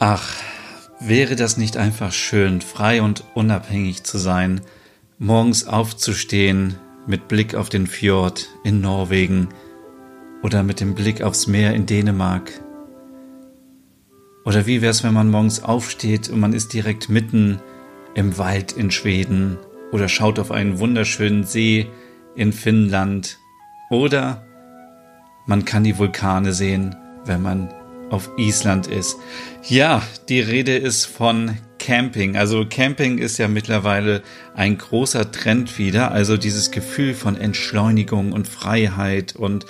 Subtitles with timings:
[0.00, 0.34] Ach,
[0.98, 4.60] wäre das nicht einfach schön, frei und unabhängig zu sein,
[5.18, 6.76] morgens aufzustehen
[7.06, 9.48] mit Blick auf den Fjord in Norwegen
[10.42, 12.50] oder mit dem Blick aufs Meer in Dänemark?
[14.44, 17.60] Oder wie wär's, wenn man morgens aufsteht und man ist direkt mitten
[18.14, 19.58] im Wald in Schweden
[19.92, 21.88] oder schaut auf einen wunderschönen See
[22.34, 23.38] in Finnland
[23.90, 24.44] oder
[25.46, 27.72] man kann die Vulkane sehen, wenn man
[28.10, 29.16] auf Island ist.
[29.68, 32.36] Ja, die Rede ist von Camping.
[32.36, 34.22] Also Camping ist ja mittlerweile
[34.54, 36.12] ein großer Trend wieder.
[36.12, 39.66] Also dieses Gefühl von Entschleunigung und Freiheit und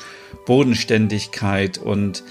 [0.46, 2.22] Bodenständigkeit und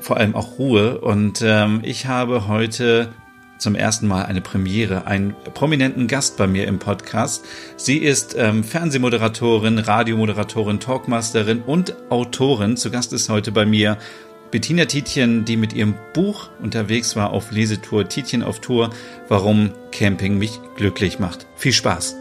[0.00, 1.00] vor allem auch Ruhe.
[1.00, 3.12] Und ähm, ich habe heute
[3.58, 7.44] zum ersten Mal eine Premiere, einen prominenten Gast bei mir im Podcast.
[7.76, 12.76] Sie ist ähm, Fernsehmoderatorin, Radiomoderatorin, Talkmasterin und Autorin.
[12.76, 13.96] Zu Gast ist heute bei mir
[14.54, 18.90] Bettina Tietjen, die mit ihrem Buch unterwegs war auf Lesetour Tietjen auf Tour,
[19.26, 21.48] warum Camping mich glücklich macht.
[21.56, 22.14] Viel Spaß!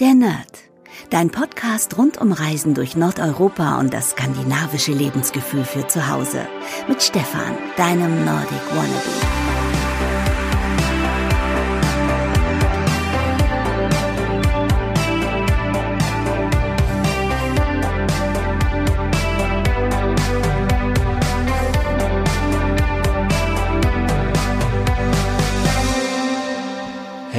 [0.00, 0.64] Der Nerd.
[1.10, 6.48] Dein Podcast rund um Reisen durch Nordeuropa und das skandinavische Lebensgefühl für zu Hause.
[6.88, 9.61] Mit Stefan, deinem Nordic Wannabe.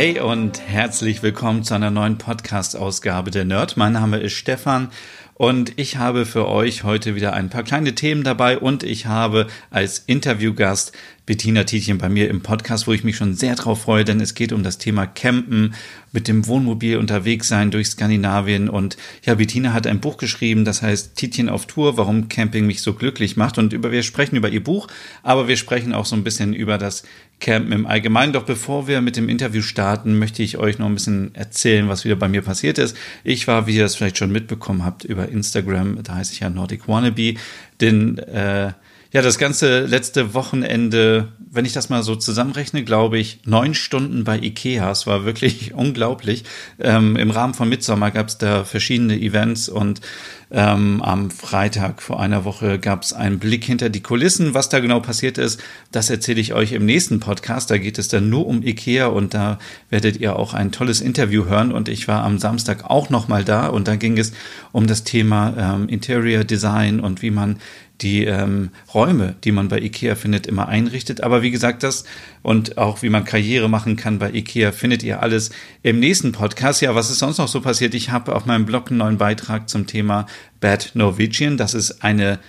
[0.04, 3.78] Hey und herzlich willkommen zu einer neuen Podcast-Ausgabe der Nerd.
[3.78, 4.90] Mein Name ist Stefan
[5.36, 9.48] und ich habe für euch heute wieder ein paar kleine Themen dabei und ich habe
[9.70, 10.92] als Interviewgast
[11.26, 14.36] Bettina Tietjen bei mir im Podcast, wo ich mich schon sehr drauf freue, denn es
[14.36, 15.74] geht um das Thema Campen,
[16.12, 20.82] mit dem Wohnmobil unterwegs sein durch Skandinavien und ja, Bettina hat ein Buch geschrieben, das
[20.82, 24.50] heißt Tietjen auf Tour, warum Camping mich so glücklich macht und über, wir sprechen über
[24.50, 24.90] ihr Buch,
[25.24, 27.04] aber wir sprechen auch so ein bisschen über das
[27.40, 28.34] Campen im Allgemeinen.
[28.34, 32.06] Doch bevor wir mit dem Interview starten, möchte ich euch noch ein bisschen erzählen, was
[32.06, 32.96] wieder bei mir passiert ist.
[33.24, 36.50] Ich war, wie ihr es vielleicht schon mitbekommen habt, über Instagram, da heiße ich ja
[36.50, 37.36] Nordic Wannabe,
[37.82, 38.72] den äh,
[39.14, 44.24] ja, das ganze letzte Wochenende, wenn ich das mal so zusammenrechne, glaube ich, neun Stunden
[44.24, 44.90] bei Ikea.
[44.90, 46.46] Es war wirklich unglaublich.
[46.80, 50.02] Ähm, Im Rahmen von Midsommer gab es da verschiedene Events und
[50.50, 54.54] ähm, am Freitag vor einer Woche gab es einen Blick hinter die Kulissen.
[54.54, 57.72] Was da genau passiert ist, das erzähle ich euch im nächsten Podcast.
[57.72, 59.58] Da geht es dann nur um Ikea und da
[59.90, 61.72] werdet ihr auch ein tolles Interview hören.
[61.72, 64.34] Und ich war am Samstag auch noch mal da und da ging es
[64.72, 67.58] um das Thema ähm, Interior Design und wie man
[68.02, 71.22] die ähm, Räume, die man bei IKEA findet, immer einrichtet.
[71.22, 72.04] Aber wie gesagt, das
[72.42, 75.52] und auch wie man Karriere machen kann bei IKEA, findet ihr alles
[75.84, 76.82] im nächsten Podcast.
[76.82, 77.94] Ja, was ist sonst noch so passiert?
[77.94, 80.26] Ich habe auf meinem Blog einen neuen Beitrag zum Thema
[80.60, 81.58] Bad Norwegian.
[81.58, 82.40] Das ist eine,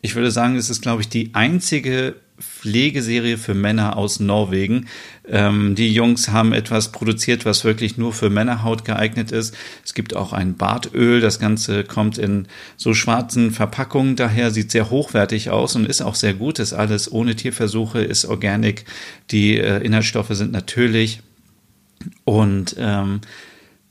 [0.00, 4.86] ich würde sagen, es ist, glaube ich, die einzige Pflegeserie für Männer aus Norwegen.
[5.26, 9.56] Ähm, die Jungs haben etwas produziert, was wirklich nur für Männerhaut geeignet ist.
[9.84, 11.20] Es gibt auch ein Bartöl.
[11.20, 16.14] Das Ganze kommt in so schwarzen Verpackungen daher, sieht sehr hochwertig aus und ist auch
[16.14, 16.58] sehr gut.
[16.58, 18.84] Ist alles ohne Tierversuche, ist organic.
[19.30, 21.20] Die äh, Inhaltsstoffe sind natürlich.
[22.24, 23.20] Und ähm,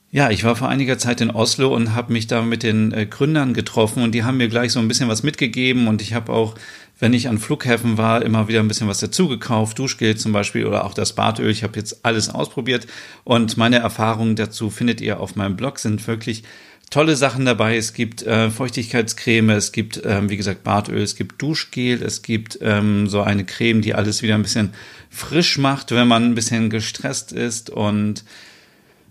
[0.10, 3.06] ja, ich war vor einiger Zeit in Oslo und habe mich da mit den äh,
[3.06, 6.32] Gründern getroffen und die haben mir gleich so ein bisschen was mitgegeben und ich habe
[6.32, 6.56] auch
[7.00, 10.86] wenn ich an Flughäfen war, immer wieder ein bisschen was dazugekauft, Duschgel zum Beispiel oder
[10.86, 11.50] auch das Badöl.
[11.50, 12.88] Ich habe jetzt alles ausprobiert
[13.24, 16.44] und meine Erfahrungen dazu findet ihr auf meinem Blog, sind wirklich
[16.90, 17.78] tolle Sachen dabei.
[17.78, 22.60] Es gibt äh, Feuchtigkeitscreme, es gibt, ähm, wie gesagt, Badöl, es gibt Duschgel, es gibt
[22.62, 24.74] ähm, so eine Creme, die alles wieder ein bisschen
[25.10, 28.24] frisch macht, wenn man ein bisschen gestresst ist und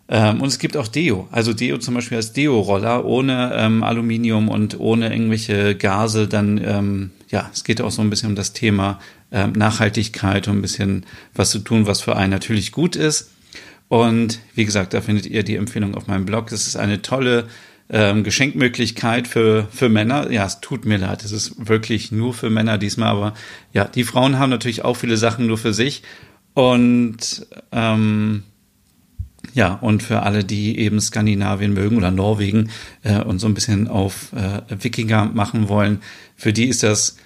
[0.08, 1.28] ähm, und es gibt auch Deo.
[1.32, 6.28] Also Deo zum Beispiel als Deo-Roller ohne ähm, Aluminium und ohne irgendwelche Gase.
[6.28, 9.00] Dann, ähm, ja, es geht auch so ein bisschen um das Thema
[9.32, 13.32] ähm, Nachhaltigkeit und ein bisschen was zu tun, was für einen natürlich gut ist.
[13.88, 16.52] Und wie gesagt, da findet ihr die Empfehlung auf meinem Blog.
[16.52, 17.46] Es ist eine tolle
[17.88, 20.30] ähm, Geschenkmöglichkeit für, für Männer.
[20.30, 23.34] Ja, es tut mir leid, es ist wirklich nur für Männer diesmal, aber
[23.72, 26.02] ja, die Frauen haben natürlich auch viele Sachen nur für sich.
[26.54, 28.42] Und ähm,
[29.54, 32.70] ja, und für alle, die eben Skandinavien mögen oder Norwegen
[33.02, 36.00] äh, und so ein bisschen auf äh, Wikinger machen wollen,
[36.36, 37.16] für die ist das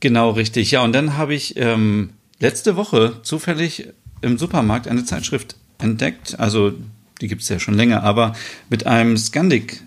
[0.00, 0.70] genau richtig.
[0.70, 3.88] Ja, und dann habe ich ähm, letzte Woche zufällig
[4.20, 6.38] im Supermarkt eine Zeitschrift entdeckt.
[6.38, 6.74] Also
[7.20, 8.34] die gibt es ja schon länger, aber
[8.68, 9.82] mit einem Scandic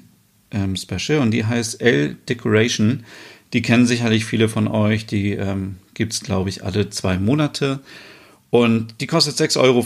[0.52, 3.04] ähm, Special und die heißt L Decoration.
[3.54, 5.06] Die kennen sicherlich viele von euch.
[5.06, 7.80] Die ähm, gibt es, glaube ich, alle zwei Monate.
[8.50, 9.86] Und die kostet 6,50 Euro,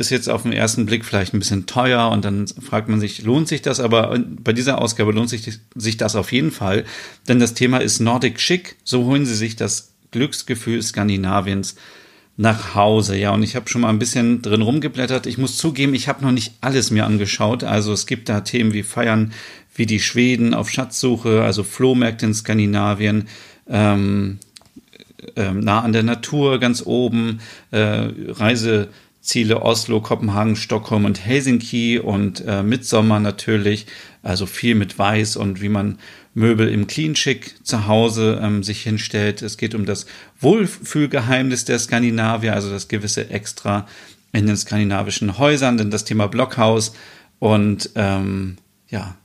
[0.00, 3.22] ist jetzt auf den ersten Blick vielleicht ein bisschen teuer und dann fragt man sich,
[3.22, 3.80] lohnt sich das?
[3.80, 6.84] Aber bei dieser Ausgabe lohnt sich, sich das auf jeden Fall,
[7.28, 8.76] denn das Thema ist Nordic Chic.
[8.82, 11.76] So holen Sie sich das Glücksgefühl Skandinaviens
[12.38, 13.16] nach Hause.
[13.16, 15.26] Ja, und ich habe schon mal ein bisschen drin rumgeblättert.
[15.26, 17.62] Ich muss zugeben, ich habe noch nicht alles mir angeschaut.
[17.62, 19.32] Also es gibt da Themen wie Feiern
[19.74, 23.28] wie die Schweden auf Schatzsuche, also Flohmärkte in Skandinavien,
[23.68, 24.38] ähm,
[25.36, 27.40] ähm, nah an der Natur ganz oben,
[27.70, 33.86] äh, Reiseziele Oslo, Kopenhagen, Stockholm und Helsinki und äh, Mitsommer natürlich,
[34.22, 35.98] also viel mit Weiß und wie man
[36.34, 39.42] Möbel im Clean Chic zu Hause ähm, sich hinstellt.
[39.42, 40.06] Es geht um das
[40.40, 43.86] Wohlfühlgeheimnis der Skandinavier, also das gewisse Extra
[44.32, 46.94] in den skandinavischen Häusern, denn das Thema Blockhaus
[47.38, 48.56] und ähm,
[48.88, 49.16] ja,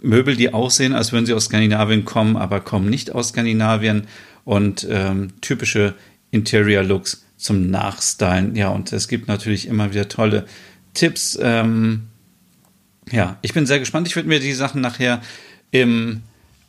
[0.00, 4.06] Möbel, die aussehen, als würden sie aus Skandinavien kommen, aber kommen nicht aus Skandinavien
[4.50, 5.94] und ähm, typische
[6.32, 8.56] Interior Looks zum Nachstylen.
[8.56, 10.44] Ja, und es gibt natürlich immer wieder tolle
[10.92, 11.38] Tipps.
[11.40, 12.08] Ähm,
[13.12, 14.08] ja, ich bin sehr gespannt.
[14.08, 15.22] Ich würde mir die Sachen nachher
[15.70, 16.22] im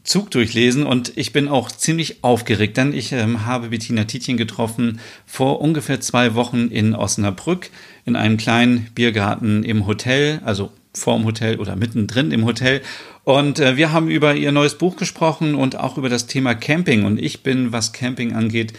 [0.03, 4.99] Zug durchlesen und ich bin auch ziemlich aufgeregt, denn ich ähm, habe Bettina Tietjen getroffen
[5.25, 7.71] vor ungefähr zwei Wochen in Osnabrück
[8.05, 12.81] in einem kleinen Biergarten im Hotel, also vorm Hotel oder mittendrin im Hotel.
[13.23, 17.05] Und äh, wir haben über ihr neues Buch gesprochen und auch über das Thema Camping.
[17.05, 18.73] Und ich bin, was Camping angeht,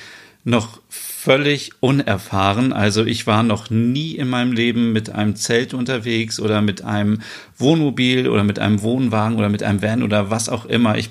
[0.45, 2.73] noch völlig unerfahren.
[2.73, 7.21] Also ich war noch nie in meinem Leben mit einem Zelt unterwegs oder mit einem
[7.57, 10.99] Wohnmobil oder mit einem Wohnwagen oder mit einem Van oder was auch immer.
[10.99, 11.11] Ich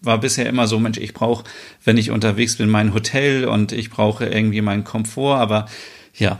[0.00, 1.44] war bisher immer so, Mensch, ich brauche,
[1.84, 5.38] wenn ich unterwegs bin, mein Hotel und ich brauche irgendwie meinen Komfort.
[5.38, 5.66] Aber
[6.14, 6.38] ja,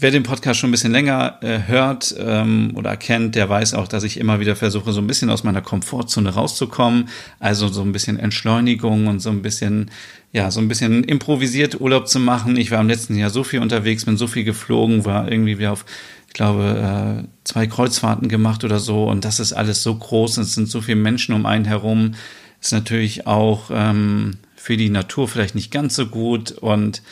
[0.00, 3.86] wer den Podcast schon ein bisschen länger äh, hört ähm, oder kennt, der weiß auch,
[3.86, 7.08] dass ich immer wieder versuche, so ein bisschen aus meiner Komfortzone rauszukommen.
[7.38, 9.90] Also so ein bisschen Entschleunigung und so ein bisschen,
[10.32, 12.56] ja, so ein bisschen improvisiert Urlaub zu machen.
[12.56, 15.72] Ich war im letzten Jahr so viel unterwegs, bin so viel geflogen, war irgendwie wieder
[15.72, 15.84] auf,
[16.26, 19.04] ich glaube, äh, zwei Kreuzfahrten gemacht oder so.
[19.04, 22.14] Und das ist alles so groß und es sind so viele Menschen um einen herum.
[22.60, 27.02] Ist natürlich auch ähm, für die Natur vielleicht nicht ganz so gut und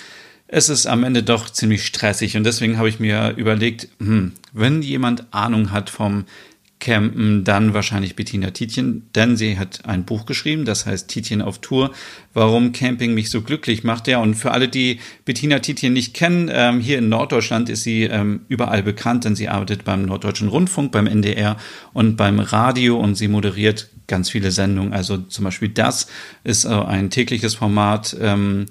[0.52, 4.82] es ist am Ende doch ziemlich stressig und deswegen habe ich mir überlegt, hm, wenn
[4.82, 6.26] jemand Ahnung hat vom
[6.78, 11.60] Campen, dann wahrscheinlich Bettina Tietjen, denn sie hat ein Buch geschrieben, das heißt Tietjen auf
[11.60, 11.92] Tour,
[12.34, 14.08] warum Camping mich so glücklich macht.
[14.08, 18.02] Ja, und für alle, die Bettina Tietjen nicht kennen, ähm, hier in Norddeutschland ist sie
[18.02, 21.56] ähm, überall bekannt, denn sie arbeitet beim Norddeutschen Rundfunk, beim NDR
[21.94, 24.92] und beim Radio und sie moderiert ganz viele Sendungen.
[24.92, 26.08] Also zum Beispiel das
[26.44, 28.14] ist äh, ein tägliches Format.
[28.20, 28.66] Ähm,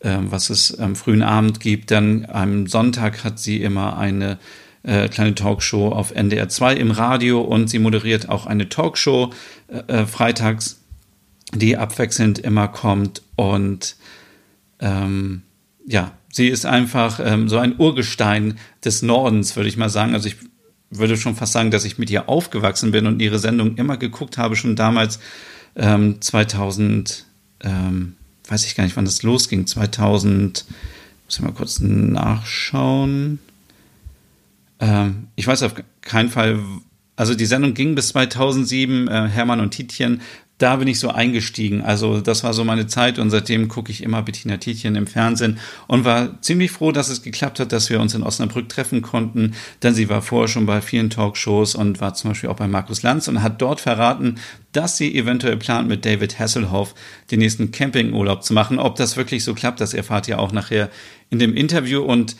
[0.00, 1.90] was es am frühen Abend gibt.
[1.90, 4.38] Dann am Sonntag hat sie immer eine
[4.86, 9.32] äh, kleine Talkshow auf NDR 2 im Radio und sie moderiert auch eine Talkshow
[9.68, 10.80] äh, äh, freitags,
[11.52, 13.22] die abwechselnd immer kommt.
[13.34, 13.96] Und
[14.78, 15.42] ähm,
[15.86, 20.14] ja, sie ist einfach ähm, so ein Urgestein des Nordens, würde ich mal sagen.
[20.14, 20.36] Also ich
[20.90, 24.38] würde schon fast sagen, dass ich mit ihr aufgewachsen bin und ihre Sendung immer geguckt
[24.38, 25.18] habe, schon damals
[25.74, 27.26] ähm, 2000.
[27.64, 28.14] Ähm,
[28.48, 30.64] weiß ich gar nicht, wann das losging, 2000,
[31.24, 33.38] muss ich mal kurz nachschauen.
[34.80, 36.60] Ähm, ich weiß auf keinen Fall,
[37.16, 40.20] also die Sendung ging bis 2007, äh, Hermann und Tietjen
[40.58, 41.82] da bin ich so eingestiegen.
[41.82, 45.58] Also das war so meine Zeit und seitdem gucke ich immer Bettina Tietjen im Fernsehen
[45.86, 49.54] und war ziemlich froh, dass es geklappt hat, dass wir uns in Osnabrück treffen konnten,
[49.82, 53.02] denn sie war vorher schon bei vielen Talkshows und war zum Beispiel auch bei Markus
[53.02, 54.36] Lanz und hat dort verraten,
[54.72, 56.94] dass sie eventuell plant, mit David Hasselhoff
[57.30, 58.78] den nächsten Campingurlaub zu machen.
[58.78, 60.90] Ob das wirklich so klappt, das erfahrt ihr auch nachher
[61.28, 62.36] in dem Interview und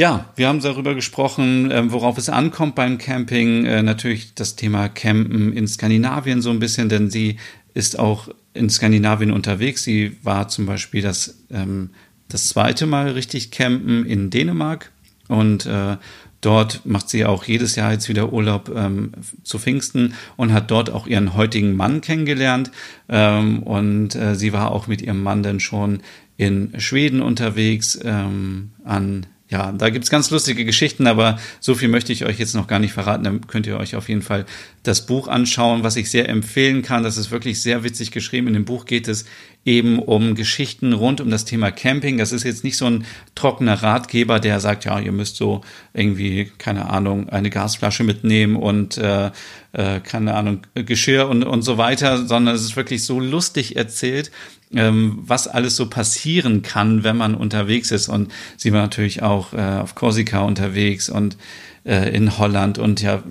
[0.00, 3.66] ja, wir haben darüber gesprochen, äh, worauf es ankommt beim Camping.
[3.66, 7.36] Äh, natürlich das Thema Campen in Skandinavien so ein bisschen, denn sie
[7.74, 9.82] ist auch in Skandinavien unterwegs.
[9.84, 11.90] Sie war zum Beispiel das, ähm,
[12.30, 14.90] das zweite Mal richtig campen in Dänemark
[15.28, 15.98] und äh,
[16.42, 20.88] Dort macht sie auch jedes Jahr jetzt wieder Urlaub ähm, zu Pfingsten und hat dort
[20.88, 22.70] auch ihren heutigen Mann kennengelernt.
[23.10, 26.00] Ähm, und äh, sie war auch mit ihrem Mann dann schon
[26.38, 32.12] in Schweden unterwegs ähm, an ja, da gibt's ganz lustige Geschichten, aber so viel möchte
[32.12, 33.24] ich euch jetzt noch gar nicht verraten.
[33.24, 34.46] Dann könnt ihr euch auf jeden Fall
[34.84, 37.02] das Buch anschauen, was ich sehr empfehlen kann.
[37.02, 38.46] Das ist wirklich sehr witzig geschrieben.
[38.46, 39.24] In dem Buch geht es
[39.64, 42.18] eben um Geschichten rund um das Thema Camping.
[42.18, 45.60] Das ist jetzt nicht so ein trockener Ratgeber, der sagt, ja, ihr müsst so
[45.92, 49.30] irgendwie, keine Ahnung, eine Gasflasche mitnehmen und äh,
[49.72, 54.30] äh, keine Ahnung, Geschirr und, und so weiter, sondern es ist wirklich so lustig erzählt
[54.74, 58.08] ähm, was alles so passieren kann, wenn man unterwegs ist.
[58.08, 61.36] Und sie war natürlich auch äh, auf Korsika unterwegs und
[61.84, 63.22] äh, in Holland und ja,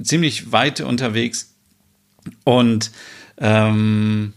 [0.00, 1.54] ziemlich weit unterwegs.
[2.44, 2.90] Und
[3.38, 4.32] ähm,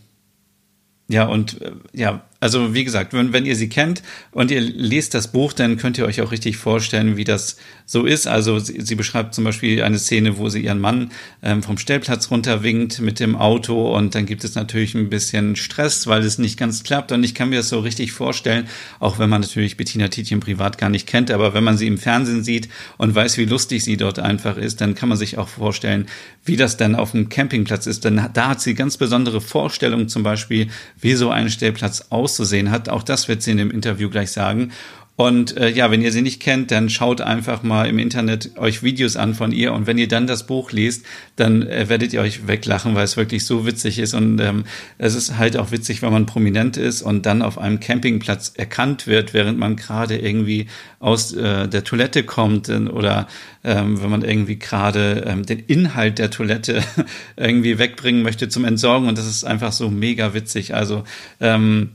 [1.09, 5.13] ja, und äh, ja, also wie gesagt, wenn, wenn ihr sie kennt und ihr lest
[5.13, 8.27] das Buch, dann könnt ihr euch auch richtig vorstellen, wie das so ist.
[8.27, 11.11] Also sie, sie beschreibt zum Beispiel eine Szene, wo sie ihren Mann
[11.43, 16.07] ähm, vom Stellplatz runterwinkt mit dem Auto und dann gibt es natürlich ein bisschen Stress,
[16.07, 18.67] weil es nicht ganz klappt und ich kann mir das so richtig vorstellen,
[18.99, 21.97] auch wenn man natürlich Bettina Tietjen privat gar nicht kennt, aber wenn man sie im
[21.97, 25.49] Fernsehen sieht und weiß, wie lustig sie dort einfach ist, dann kann man sich auch
[25.49, 26.05] vorstellen,
[26.45, 28.05] wie das dann auf dem Campingplatz ist.
[28.05, 30.69] Denn da hat sie ganz besondere Vorstellungen zum Beispiel,
[30.99, 32.89] wie so ein Stellplatz auszusehen hat.
[32.89, 34.71] Auch das wird sie in dem Interview gleich sagen.
[35.15, 38.83] Und äh, ja, wenn ihr sie nicht kennt, dann schaut einfach mal im Internet euch
[38.83, 39.73] Videos an von ihr.
[39.73, 41.05] Und wenn ihr dann das Buch liest,
[41.35, 44.13] dann äh, werdet ihr euch weglachen, weil es wirklich so witzig ist.
[44.13, 44.63] Und ähm,
[44.97, 49.07] es ist halt auch witzig, wenn man prominent ist und dann auf einem Campingplatz erkannt
[49.07, 50.67] wird, während man gerade irgendwie
[51.01, 53.27] aus äh, der Toilette kommt äh, oder
[53.65, 56.81] ähm, wenn man irgendwie gerade ähm, den Inhalt der Toilette
[57.35, 59.09] irgendwie wegbringen möchte zum Entsorgen.
[59.09, 60.75] Und das ist einfach so mega witzig.
[60.75, 61.03] Also
[61.41, 61.89] ähm,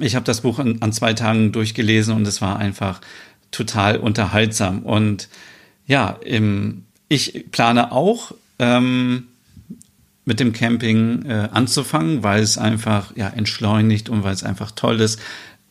[0.00, 3.00] ich habe das Buch an, an, zwei Tagen durchgelesen und es war einfach
[3.50, 4.80] total unterhaltsam.
[4.80, 5.28] Und
[5.86, 9.24] ja, im, ich plane auch ähm,
[10.24, 15.00] mit dem Camping äh, anzufangen, weil es einfach ja entschleunigt und weil es einfach toll
[15.00, 15.20] ist.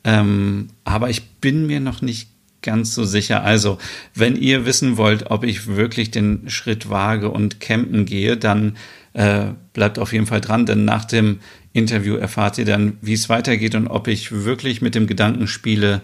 [0.03, 2.29] Ähm, aber ich bin mir noch nicht
[2.61, 3.43] ganz so sicher.
[3.43, 3.77] Also,
[4.15, 8.77] wenn ihr wissen wollt, ob ich wirklich den Schritt wage und campen gehe, dann
[9.13, 11.39] äh, bleibt auf jeden Fall dran, denn nach dem
[11.77, 16.01] Interview erfahrt ihr dann, wie es weitergeht und ob ich wirklich mit dem Gedanken spiele,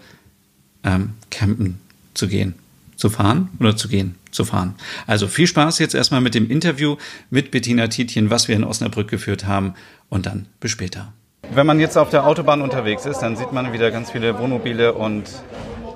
[0.84, 1.80] ähm, campen
[2.14, 2.56] zu gehen.
[2.96, 4.16] Zu fahren oder zu gehen?
[4.32, 4.76] Zu fahren.
[5.08, 6.98] Also viel Spaß jetzt erstmal mit dem Interview
[7.30, 9.74] mit Bettina Tietjen, was wir in Osnabrück geführt haben
[10.10, 11.12] und dann bis später.
[11.54, 14.94] Wenn man jetzt auf der Autobahn unterwegs ist, dann sieht man wieder ganz viele Wohnmobile
[14.94, 15.24] und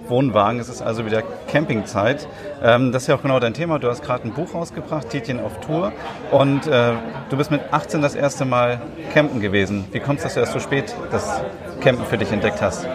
[0.09, 0.59] Wohnwagen.
[0.59, 2.27] Es ist also wieder Campingzeit.
[2.63, 3.79] Ähm, das ist ja auch genau dein Thema.
[3.79, 5.91] Du hast gerade ein Buch rausgebracht, Tietjen auf Tour.
[6.31, 6.93] Und äh,
[7.29, 8.81] du bist mit 18 das erste Mal
[9.13, 9.85] campen gewesen.
[9.91, 11.41] Wie kommt es, dass du erst so spät das
[11.81, 12.87] Campen für dich entdeckt hast?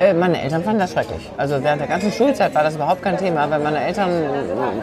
[0.00, 1.30] Äh, meine Eltern fanden das schrecklich.
[1.36, 4.10] Also während der ganzen Schulzeit war das überhaupt kein Thema, weil meine Eltern,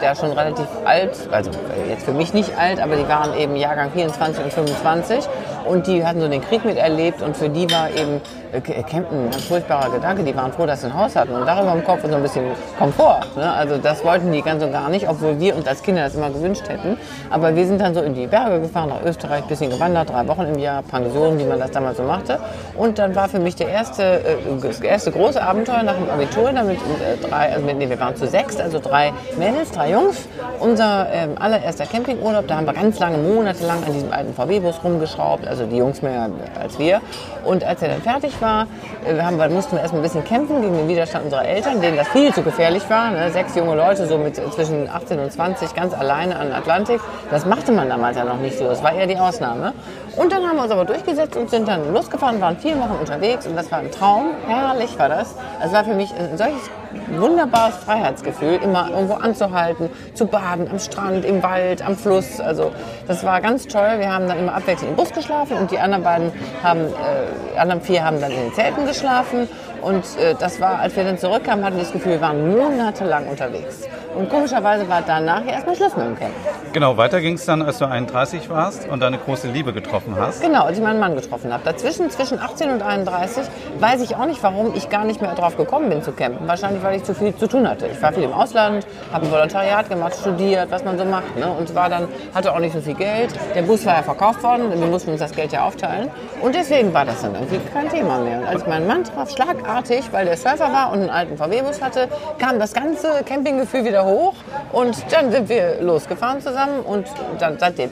[0.00, 1.50] ja schon relativ alt, also
[1.88, 5.28] jetzt für mich nicht alt, aber die waren eben Jahrgang 24 und 25
[5.66, 9.32] und die hatten so den Krieg miterlebt und für die war eben äh, Campen ein
[9.32, 10.22] furchtbarer Gedanke.
[10.22, 12.44] Die waren froh, dass sie ein Haus hatten und darüber im Kopf so ein bisschen
[12.78, 13.26] Komfort.
[13.36, 13.50] Ne?
[13.50, 16.30] Also das wollten die ganz und gar nicht, obwohl wir uns als Kinder das immer
[16.30, 16.98] gewünscht hätten.
[17.30, 20.26] Aber wir sind dann so in die Berge gefahren, nach Österreich, ein bisschen gewandert, drei
[20.28, 22.38] Wochen im Jahr, Pension, wie man das damals so machte.
[22.76, 26.52] Und dann war für mich der erste, äh, das erste große Abenteuer nach dem Abitur,
[26.52, 30.28] damit äh, drei, also nee, wir waren zu sechs, also drei Mädels, drei Jungs.
[30.60, 35.46] Unser ähm, allererster Campingurlaub, da haben wir ganz lange, monatelang an diesem alten VW-Bus rumgeschraubt,
[35.48, 36.28] also die Jungs mehr
[36.60, 37.00] als wir.
[37.44, 38.66] Und als er dann fertig war,
[39.06, 41.96] äh, wir haben, mussten wir erstmal ein bisschen kämpfen gegen den Widerstand unserer Eltern, denen
[41.96, 43.10] das viel zu gefährlich war.
[43.10, 43.30] Ne?
[43.30, 47.00] Sechs junge Leute, so mit zwischen 18 und 20, ganz alleine an Atlantik.
[47.30, 48.64] Das machte man damals ja noch nicht so.
[48.64, 49.72] Das war eher die Ausnahme.
[50.16, 53.46] Und dann haben wir uns aber durchgesetzt und sind dann losgefahren, waren vier Wochen unterwegs
[53.46, 54.32] und das war ein Traum.
[54.46, 55.34] Herrlich war das.
[55.64, 56.68] Es war für mich ein solches
[57.08, 62.40] wunderbares Freiheitsgefühl, immer irgendwo anzuhalten, zu baden, am Strand, im Wald, am Fluss.
[62.40, 62.72] Also
[63.06, 63.98] das war ganz toll.
[63.98, 66.32] Wir haben dann immer abwechselnd im Bus geschlafen und die anderen beiden
[66.62, 69.48] haben, äh, anderen vier haben dann in den Zelten geschlafen.
[69.82, 73.26] Und äh, das war, als wir dann zurückkamen, hatten wir das Gefühl, wir waren monatelang
[73.26, 73.88] unterwegs.
[74.14, 76.32] Und komischerweise war danach erstmal Schluss mit dem Camp.
[76.72, 80.42] Genau, weiter ging es dann, als du 31 warst und deine große Liebe getroffen hast.
[80.42, 81.64] Genau, als ich meinen Mann getroffen habe.
[81.64, 83.44] Dazwischen, zwischen 18 und 31,
[83.78, 86.46] weiß ich auch nicht, warum ich gar nicht mehr drauf gekommen bin zu campen.
[86.46, 87.86] Wahrscheinlich, weil ich zu viel zu tun hatte.
[87.86, 91.36] Ich war viel im Ausland, habe ein Volontariat gemacht, studiert, was man so macht.
[91.36, 91.50] Ne?
[91.50, 93.32] Und war dann, hatte auch nicht so viel Geld.
[93.54, 96.10] Der Bus war ja verkauft worden, wir mussten uns das Geld ja aufteilen.
[96.40, 98.40] Und deswegen war das dann irgendwie kein Thema mehr.
[98.40, 102.08] Und als meinen Mann traf, schlagartig, weil der Surfer war und einen alten VW-Bus hatte,
[102.38, 104.34] kam das ganze Campinggefühl wieder hoch
[104.72, 107.06] und dann sind wir losgefahren zusammen und
[107.38, 107.90] dann seitdem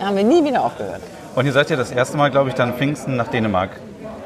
[0.00, 1.00] haben wir nie wieder aufgehört.
[1.34, 3.70] Und ihr seid ja das erste Mal, glaube ich, dann Pfingsten nach Dänemark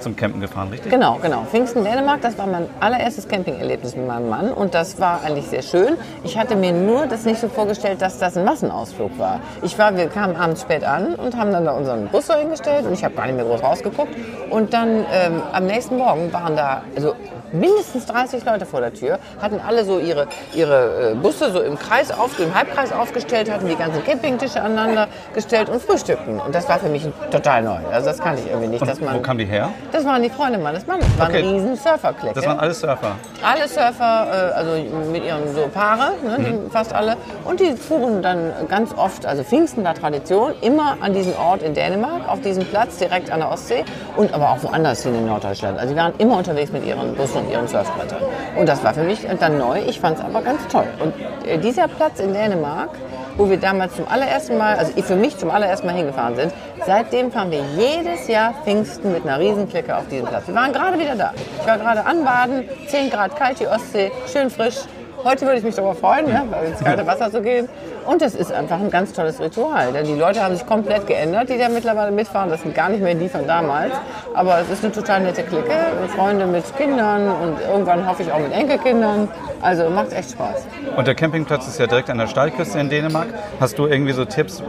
[0.03, 0.91] zum Campen gefahren, richtig?
[0.91, 1.45] Genau, genau.
[1.45, 5.63] Pfingsten, Dänemark, das war mein allererstes Campingerlebnis mit meinem Mann und das war eigentlich sehr
[5.63, 5.97] schön.
[6.25, 9.41] Ich hatte mir nur das nicht so vorgestellt, dass das ein Massenausflug war.
[9.63, 12.87] Ich war, wir kamen abends spät an und haben dann da unseren Bus so hingestellt
[12.87, 14.15] und ich habe gar nicht mehr groß rausgeguckt
[14.51, 17.15] und dann ähm, am nächsten Morgen waren da, also
[17.53, 21.79] mindestens 30 Leute vor der Tür, hatten alle so ihre, ihre äh, Busse so im
[21.79, 26.41] Kreis auf, im Halbkreis aufgestellt, hatten die ganzen Campingtische aneinander gestellt und frühstückten.
[26.41, 27.79] Und das war für mich total neu.
[27.93, 28.87] Also das kann ich irgendwie nicht.
[28.87, 29.71] Dass man, wo kamen die her?
[29.93, 31.07] Das waren die Freunde meines Mannes.
[31.07, 31.41] Das waren okay.
[31.43, 32.35] riesen Surferklecke.
[32.35, 33.13] Das waren alle Surfer?
[33.43, 34.73] Alle Surfer, äh, also
[35.11, 36.71] mit ihren so Paare, ne, mhm.
[36.71, 37.17] fast alle.
[37.45, 41.75] Und die fuhren dann ganz oft, also Pfingsten war Tradition, immer an diesen Ort in
[41.75, 43.85] Dänemark, auf diesem Platz direkt an der Ostsee
[44.17, 45.79] und aber auch woanders hin in Norddeutschland.
[45.79, 48.23] Also die waren immer unterwegs mit ihren Bussen und ihren Surfbrettern.
[48.57, 49.81] Und das war für mich dann neu.
[49.87, 50.87] Ich fand es aber ganz toll.
[51.01, 51.15] Und
[51.47, 52.91] äh, dieser Platz in Dänemark,
[53.37, 56.53] wo wir damals zum allerersten Mal, also für mich zum allerersten Mal hingefahren sind.
[56.87, 60.47] Seitdem fahren wir jedes Jahr Pfingsten mit einer Riesenklicke auf diesen Platz.
[60.47, 61.33] Wir waren gerade wieder da.
[61.61, 64.81] Ich war gerade anbaden, 10 Grad kalt, die Ostsee, schön frisch.
[65.25, 67.69] Heute würde ich mich darüber freuen, ja, ins kalte Wasser zu gehen.
[68.07, 69.93] Und es ist einfach ein ganz tolles Ritual.
[69.93, 72.51] Denn die Leute haben sich komplett geändert, die da mittlerweile mitfahren.
[72.51, 73.93] Das sind gar nicht mehr die von damals.
[74.35, 75.71] Aber es ist eine total nette Clique.
[76.17, 79.29] Freunde mit Kindern und irgendwann hoffe ich auch mit Enkelkindern.
[79.61, 80.67] Also macht echt Spaß.
[80.97, 83.29] Und der Campingplatz ist ja direkt an der Steilküste in Dänemark.
[83.61, 84.63] Hast du irgendwie so Tipps,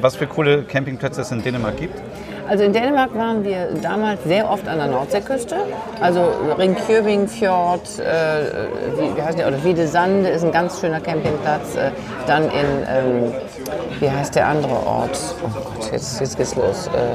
[0.00, 2.00] was für coole Campingplätze es in Dänemark gibt?
[2.50, 5.54] Also in Dänemark waren wir damals sehr oft an der Nordseeküste.
[6.00, 8.66] Also Ringkjøbing Fjord, äh,
[8.98, 11.76] wie, wie heißt der, oder Wiedesande ist ein ganz schöner Campingplatz.
[11.76, 11.92] Äh,
[12.26, 13.32] dann in, ähm,
[14.00, 15.16] wie heißt der andere Ort?
[15.44, 16.88] Oh Gott, jetzt, jetzt geht's los.
[16.88, 17.14] Äh,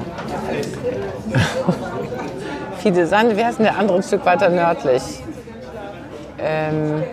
[2.86, 5.22] Wiedesande, wie heißt denn der andere Stück weiter nördlich?
[6.40, 7.04] Ähm,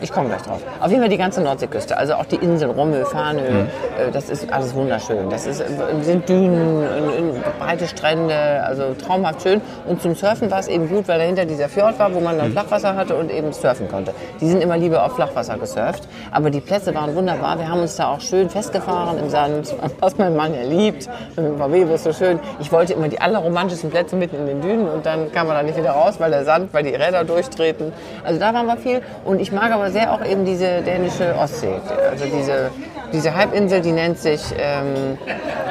[0.00, 0.60] ich komme gleich drauf.
[0.80, 3.66] Auf jeden Fall die ganze Nordseeküste, also auch die Inseln, Rommel, Farnö, mhm.
[3.98, 5.30] Äh, das ist alles wunderschön.
[5.30, 5.66] Das ist, äh,
[6.02, 9.60] sind Dünen, breite Strände, also traumhaft schön.
[9.86, 12.48] Und zum Surfen war es eben gut, weil dahinter dieser Fjord war, wo man dann
[12.48, 12.52] mhm.
[12.52, 14.12] Flachwasser hatte und eben surfen konnte.
[14.40, 16.08] Die sind immer lieber auf Flachwasser gesurft.
[16.30, 17.58] Aber die Plätze waren wunderbar.
[17.58, 21.08] Wir haben uns da auch schön festgefahren im Sand, was mein Mann ja liebt.
[21.36, 22.38] Mit dem VW so schön.
[22.60, 25.62] Ich wollte immer die allerromantischsten Plätze mitten in den Dünen und dann kam man da
[25.62, 27.92] nicht wieder raus, weil der Sand, weil die Räder durchtreten.
[28.24, 29.02] Also da waren wir viel.
[29.24, 31.74] Und ich mag aber sehr auch eben diese dänische Ostsee.
[32.10, 32.70] Also diese,
[33.12, 35.18] diese Halbinsel, die nennt sich ähm,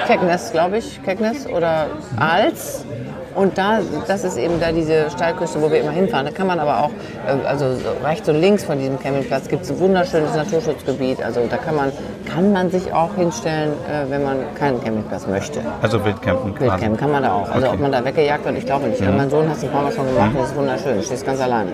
[0.07, 2.85] Kecknes, glaube ich, Kecknes oder Als.
[3.35, 6.25] Und da, das ist eben da diese Steilküste, wo wir immer hinfahren.
[6.25, 6.89] Da kann man aber auch,
[7.25, 11.23] äh, also rechts und links von diesem Campingplatz gibt es ein wunderschönes Naturschutzgebiet.
[11.23, 11.91] Also da kann man,
[12.25, 15.61] kann man sich auch hinstellen, äh, wenn man keinen Campingplatz möchte.
[15.81, 16.71] Also Wildcampen quasi?
[16.71, 17.49] Wildcampen kann man da auch.
[17.49, 17.75] Also okay.
[17.75, 18.99] ob man da weggejagt wird, ich glaube nicht.
[18.99, 19.15] Mhm.
[19.15, 20.37] Mein Sohn hat es ein paar Mal schon gemacht, mhm.
[20.37, 20.97] das ist wunderschön.
[20.97, 21.71] Du stehst ganz alleine.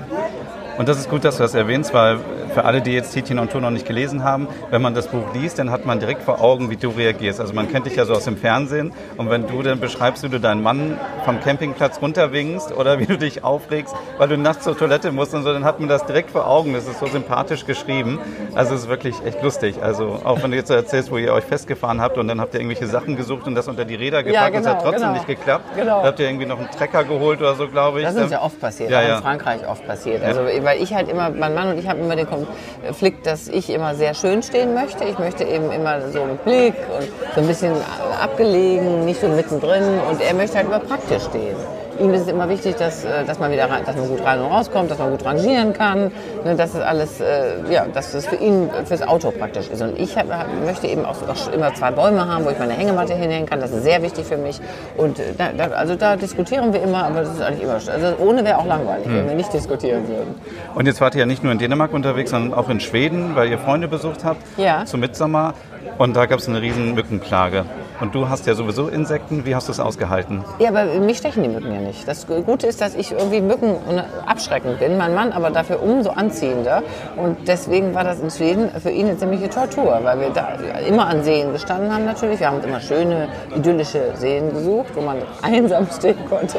[0.78, 2.20] Und das ist gut, dass du das erwähnst, weil
[2.54, 5.34] für alle, die jetzt Tietjen und Tour noch nicht gelesen haben, wenn man das Buch
[5.34, 7.40] liest, dann hat man direkt vor Augen, wie du reagierst.
[7.40, 10.30] Also man kennt dich ja so aus dem Fernsehen und wenn du dann beschreibst, wie
[10.30, 14.78] du deinen Mann vom Campingplatz runterwinkst oder wie du dich aufregst, weil du nachts zur
[14.78, 16.74] Toilette musst und so, dann hat man das direkt vor Augen.
[16.74, 18.20] Das ist so sympathisch geschrieben.
[18.54, 19.82] Also es ist wirklich echt lustig.
[19.82, 22.60] Also auch wenn du jetzt erzählst, wo ihr euch festgefahren habt und dann habt ihr
[22.60, 25.02] irgendwelche Sachen gesucht und das unter die Räder gepackt ja, genau, und es hat trotzdem
[25.02, 25.14] genau.
[25.14, 25.66] nicht geklappt.
[25.76, 26.02] Genau.
[26.02, 28.06] Da habt ihr irgendwie noch einen Trecker geholt oder so, glaube ich.
[28.06, 29.18] Das ist ja oft passiert, ja, ja.
[29.18, 30.24] in Frankreich oft passiert.
[30.24, 33.70] Also weil ich halt immer, mein Mann und ich haben immer den Konflikt, dass ich
[33.70, 35.06] immer sehr schön stehen möchte.
[35.06, 37.74] Ich möchte eben immer so mit Blick und so ein bisschen
[38.22, 40.00] abgelegen, nicht so mittendrin.
[40.10, 41.56] Und er möchte halt immer praktisch stehen
[42.00, 44.52] ihm ist es immer wichtig, dass, äh, dass man wieder dass man gut rein und
[44.52, 46.12] rauskommt, dass man gut rangieren kann,
[46.44, 49.82] ne, dass es alles, äh, ja, dass es für ihn, fürs Auto praktisch ist.
[49.82, 50.28] Und ich hab,
[50.66, 51.16] möchte eben auch
[51.54, 53.60] immer zwei Bäume haben, wo ich meine Hängematte hinhängen kann.
[53.60, 54.60] Das ist sehr wichtig für mich.
[54.98, 58.16] Und äh, da, da, also da diskutieren wir immer, aber das ist eigentlich immer, also
[58.20, 59.16] ohne wäre auch langweilig, hm.
[59.16, 60.36] wenn wir nicht diskutieren würden.
[60.74, 63.50] Und jetzt wart ihr ja nicht nur in Dänemark unterwegs, sondern auch in Schweden, weil
[63.50, 64.86] ihr Freunde besucht habt ja.
[64.86, 65.54] zum Mitsommer.
[65.98, 67.66] Und da gab es eine riesen Mückenklage.
[68.02, 69.46] Und du hast ja sowieso Insekten.
[69.46, 70.44] Wie hast du es ausgehalten?
[70.60, 72.06] Ja, aber mich stechen die Mücken ja nicht.
[72.08, 73.78] Das Gute ist, dass ich irgendwie Mücken
[74.26, 74.98] abschreckend bin.
[74.98, 76.84] Mein Mann aber dafür umso anziehender.
[77.16, 80.56] Und deswegen war das in Schweden für ihn eine ziemliche Tortur, weil wir da
[80.88, 82.40] immer an Seen gestanden haben natürlich.
[82.42, 86.58] Wir haben immer schöne, idyllische Seen gesucht, wo man einsam stehen konnte.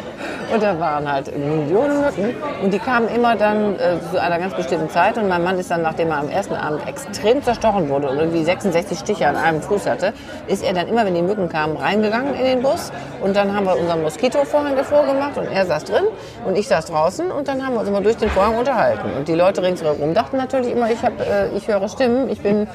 [0.53, 2.35] Und da waren halt Millionen Mücken.
[2.63, 5.19] Und die kamen immer dann äh, zu einer ganz bestimmten Zeit.
[5.19, 8.43] Und mein Mann ist dann, nachdem er am ersten Abend extrem zerstochen wurde und irgendwie
[8.43, 10.15] 66 Stiche an einem Fuß hatte,
[10.47, 12.93] ist er dann immer, wenn die Mücken kamen, reingegangen in den Bus.
[13.23, 16.05] Und dann haben wir unseren Moskitovorhang davor gemacht und er saß drin
[16.47, 17.31] und ich saß draußen.
[17.31, 19.11] Und dann haben wir uns immer durch den Vorhang unterhalten.
[19.17, 22.67] Und die Leute ringsherum dachten natürlich immer, ich, hab, äh, ich höre Stimmen, ich bin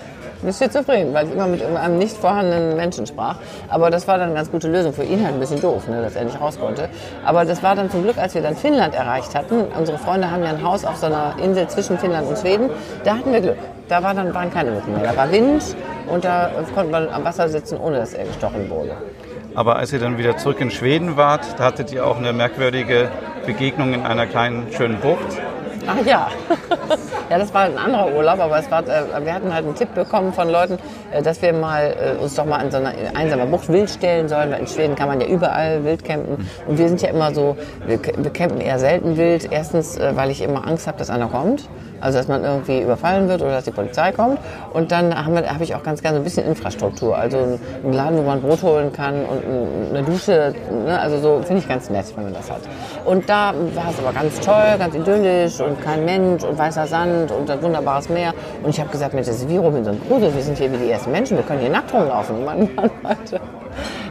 [0.50, 3.38] schizophren, weil ich immer mit einem nicht vorhandenen Menschen sprach.
[3.70, 4.94] Aber das war dann eine ganz gute Lösung.
[4.94, 6.90] Für ihn halt ein bisschen doof, ne, dass er nicht raus konnte.
[7.24, 9.66] Aber das war dann zum Glück, als wir dann Finnland erreicht hatten.
[9.78, 12.70] Unsere Freunde haben ja ein Haus auf so einer Insel zwischen Finnland und Schweden.
[13.04, 13.58] Da hatten wir Glück.
[13.92, 15.04] Da war dann, waren keine Mücken mehr.
[15.04, 15.76] Da war Wind
[16.08, 18.96] und da konnte man am Wasser sitzen, ohne dass er gestochen wurde.
[19.54, 23.10] Aber als ihr dann wieder zurück in Schweden wart, da hattet ihr auch eine merkwürdige
[23.46, 25.42] Begegnung in einer kleinen, schönen Bucht.
[25.86, 26.30] Ach ja.
[27.30, 29.94] ja, das war ein anderer Urlaub, aber es war, äh, wir hatten halt einen Tipp
[29.94, 30.78] bekommen von Leuten,
[31.12, 34.30] äh, dass wir mal äh, uns doch mal in so einer einsamen Bucht wild stellen
[34.30, 34.52] sollen.
[34.52, 36.48] Weil in Schweden kann man ja überall wild campen.
[36.66, 39.52] Und wir sind ja immer so, wir, wir campen eher selten wild.
[39.52, 41.68] Erstens, weil ich immer Angst habe, dass einer kommt.
[42.02, 44.40] Also dass man irgendwie überfallen wird oder dass die Polizei kommt.
[44.74, 47.18] Und dann habe hab ich auch ganz gerne ein bisschen Infrastruktur.
[47.18, 49.44] Also einen Laden, wo man Brot holen kann und
[49.90, 50.54] eine Dusche.
[50.86, 51.00] Ne?
[51.00, 52.62] Also so finde ich ganz nett, wenn man das hat.
[53.06, 57.32] Und da war es aber ganz toll, ganz idyllisch und kein Mensch und weißer Sand
[57.32, 58.34] und ein wunderbares Meer.
[58.64, 60.92] Und ich habe gesagt, Mensch, das ist wie Robinson Crusoe, wir sind hier wie die
[60.92, 62.46] ersten Menschen, wir können hier nackt rumlaufen.
[62.46, 63.40] Mein Mann meinte,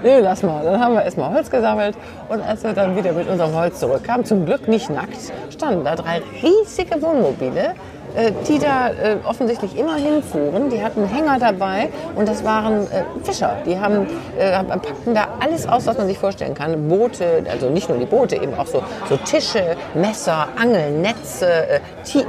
[0.02, 0.64] nee, lass mal.
[0.64, 1.96] Dann haben wir erstmal Holz gesammelt
[2.28, 5.96] und als wir dann wieder mit unserem Holz zurückkamen, zum Glück nicht nackt, standen da
[5.96, 7.74] drei riesige Wohnmobile
[8.48, 10.70] die da äh, offensichtlich immer hinfuhren.
[10.70, 13.56] Die hatten Hänger dabei und das waren äh, Fischer.
[13.66, 14.06] Die haben,
[14.38, 16.88] äh, packten da alles aus, was man sich vorstellen kann.
[16.88, 21.46] Boote, also nicht nur die Boote, eben auch so, so Tische, Messer, Angeln, Netze.
[21.46, 21.80] Äh,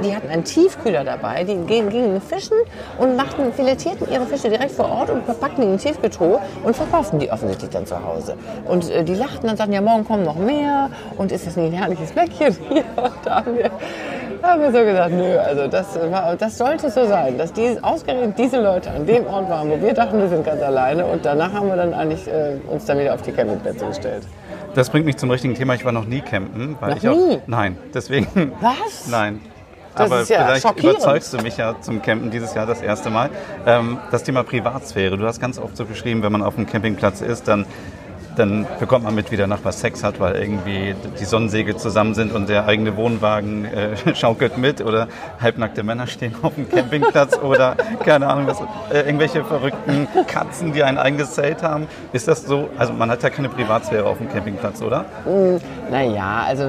[0.02, 1.44] die hatten einen Tiefkühler dabei.
[1.44, 2.56] Die gingen, fischen
[2.98, 7.18] und machten, filetierten ihre Fische direkt vor Ort und verpackten die in Tiefkühltruhe und verkauften
[7.18, 8.36] die offensichtlich dann zu Hause.
[8.66, 11.72] Und äh, die lachten und sagten, ja, morgen kommen noch mehr und ist das nicht
[11.72, 12.56] ein herrliches Bäckchen?
[12.70, 13.70] ja, da haben wir,
[14.42, 18.38] haben wir so gesagt, nö, also das, war, das sollte so sein, dass die, ausgerechnet
[18.38, 21.52] diese Leute an dem Ort waren, wo wir dachten, wir sind ganz alleine und danach
[21.52, 24.24] haben wir dann eigentlich äh, uns dann wieder auf die Campingplätze gestellt.
[24.74, 25.74] Das bringt mich zum richtigen Thema.
[25.74, 26.76] Ich war noch nie campen.
[26.80, 27.36] Weil noch ich nie?
[27.36, 28.26] Auch, nein, deswegen.
[28.60, 29.08] Was?
[29.08, 29.40] Nein.
[29.94, 33.28] Das aber ja vielleicht überzeugst du mich ja zum Campen dieses Jahr das erste Mal.
[33.66, 35.18] Ähm, das Thema Privatsphäre.
[35.18, 37.66] Du hast ganz oft so beschrieben, wenn man auf dem Campingplatz ist, dann
[38.36, 42.32] dann bekommt man mit, wie der Nachbar Sex hat, weil irgendwie die Sonnensegel zusammen sind
[42.32, 45.08] und der eigene Wohnwagen äh, schaukelt mit oder
[45.40, 48.60] halbnackte Männer stehen auf dem Campingplatz oder keine Ahnung, was,
[48.92, 51.86] äh, irgendwelche verrückten Katzen, die ein eigenes Zelt haben.
[52.12, 52.68] Ist das so?
[52.78, 55.04] Also man hat ja keine Privatsphäre auf dem Campingplatz, oder?
[55.24, 55.58] Mm,
[55.90, 56.64] naja, also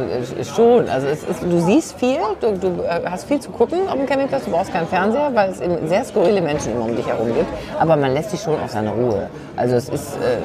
[0.55, 0.89] schon.
[0.89, 4.05] Also es ist, du siehst viel, du, du äh, hast viel zu gucken auf dem
[4.05, 7.27] Campingplatz, du brauchst keinen Fernseher, weil es eben sehr skurrile Menschen immer um dich herum
[7.33, 7.47] gibt.
[7.79, 9.29] Aber man lässt sich schon auf seine Ruhe.
[9.55, 10.37] Also es ist, äh,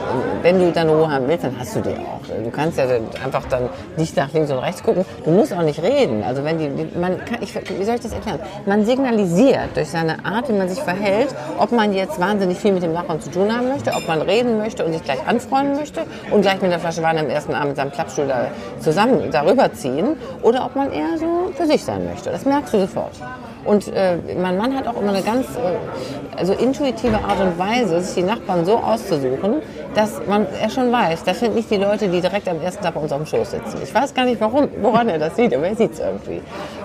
[0.42, 2.20] wenn du deine Ruhe haben willst, dann hast du die auch.
[2.44, 2.84] Du kannst ja
[3.24, 5.04] einfach dann nicht nach links und rechts gucken.
[5.24, 6.22] Du musst auch nicht reden.
[6.22, 8.40] Also wenn die man kann, ich, wie soll ich das erklären?
[8.66, 12.82] Man signalisiert durch seine Art, wie man sich verhält, ob man jetzt wahnsinnig viel mit
[12.82, 16.02] dem Nachbarn zu tun haben möchte, ob man reden möchte und sich gleich anfreunden möchte
[16.30, 18.48] und gleich mit der Flasche Wein am ersten Abend mit seinem Klappstuhl da
[18.80, 22.30] zusammen darüber ziehen oder ob man eher so für sich sein möchte.
[22.30, 23.12] Das merkst du sofort.
[23.64, 28.00] Und äh, mein Mann hat auch immer eine ganz äh, also intuitive Art und Weise,
[28.00, 29.62] sich die Nachbarn so auszusuchen,
[29.94, 32.94] dass man er schon weiß, das sind nicht die Leute, die direkt am ersten Tag
[32.94, 33.78] bei uns auf dem Schoß sitzen.
[33.82, 36.40] Ich weiß gar nicht, warum, woran er das sieht, aber er sieht es irgendwie.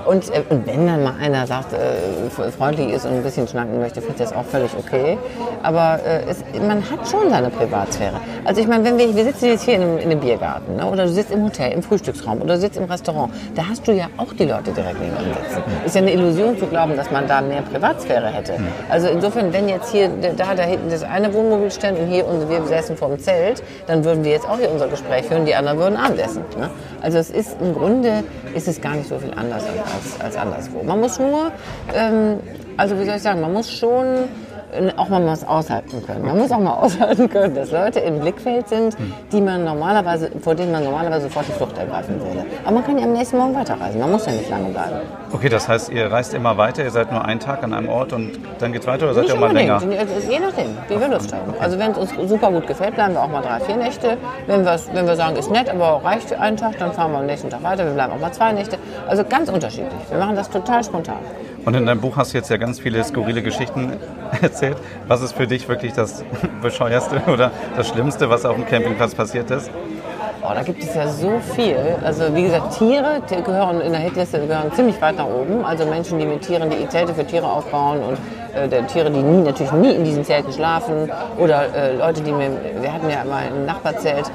[0.06, 3.80] Und, äh, und, wenn dann mal einer sagt, äh, freundlich ist und ein bisschen schnacken
[3.80, 5.18] möchte, finde ich das auch völlig okay.
[5.62, 8.20] Aber äh, es, man hat schon seine Privatsphäre.
[8.46, 10.86] Also ich meine, wenn wir, wir sitzen jetzt hier in einem, in einem Biergarten ne?
[10.86, 13.92] oder du sitzt im Hotel, im Frühstücksraum oder du sitzt im Restaurant, da hast du
[13.92, 15.64] ja auch die Leute direkt nebenan sitzen.
[15.86, 18.54] Ist ja eine Illusion zu glauben, dass man da mehr Privatsphäre hätte.
[18.90, 22.50] Also insofern, wenn jetzt hier da, da hinten das eine Wohnmobil stand und hier und
[22.50, 25.56] wir säßen vor dem Zelt, dann würden wir jetzt auch hier unser Gespräch führen, die
[25.56, 26.44] anderen würden Abendessen.
[26.58, 26.70] Ne?
[27.02, 28.24] Also es ist im Grunde
[28.56, 30.84] ist es gar nicht so viel anders als, als anderswo.
[30.84, 31.52] Man muss nur,
[31.94, 32.40] ähm,
[32.78, 34.06] also wie soll ich sagen, man muss schon
[34.98, 36.26] auch mal was aushalten können.
[36.26, 38.98] Man muss auch mal aushalten können, dass Leute im Blickfeld sind,
[39.32, 42.46] die man normalerweise, vor denen man normalerweise sofort die Flucht ergreifen würde.
[42.64, 44.00] Aber man kann ja am nächsten Morgen weiterreisen.
[44.00, 44.98] Man muss ja nicht lange bleiben.
[45.32, 48.14] Okay, das heißt, ihr reist immer weiter, ihr seid nur einen Tag an einem Ort
[48.14, 49.82] und dann geht es weiter oder seid ihr auch mal länger?
[49.82, 51.54] Je nachdem, wie wir Lust haben.
[51.60, 54.18] Also wenn es uns super gut gefällt, bleiben wir auch mal drei, vier Nächte.
[54.48, 57.26] Wenn, wenn wir sagen, ist nett, aber reicht für einen Tag, dann fahren wir am
[57.26, 57.86] nächsten Tag weiter.
[57.86, 58.78] Wir bleiben auch mal zwei Nächte.
[59.08, 59.92] Also ganz unterschiedlich.
[60.10, 61.20] Wir machen das total spontan.
[61.66, 63.94] Und in deinem Buch hast du jetzt ja ganz viele skurrile Geschichten
[64.42, 64.78] erzählt.
[65.08, 66.24] Was ist für dich wirklich das
[66.62, 69.72] bescheuerste oder das Schlimmste, was auf dem Campingplatz passiert ist?
[70.46, 71.78] Oh, da gibt es ja so viel.
[72.04, 75.64] Also wie gesagt, Tiere gehören in der Hitliste gehören ziemlich weit nach oben.
[75.64, 78.18] Also Menschen, die mit Tieren, die Zelte für Tiere aufbauen und
[78.54, 81.10] äh, der Tiere, die nie, natürlich nie in diesen Zelten schlafen.
[81.38, 84.30] Oder äh, Leute, die mir, wir hatten ja immer ein Nachbarzelt,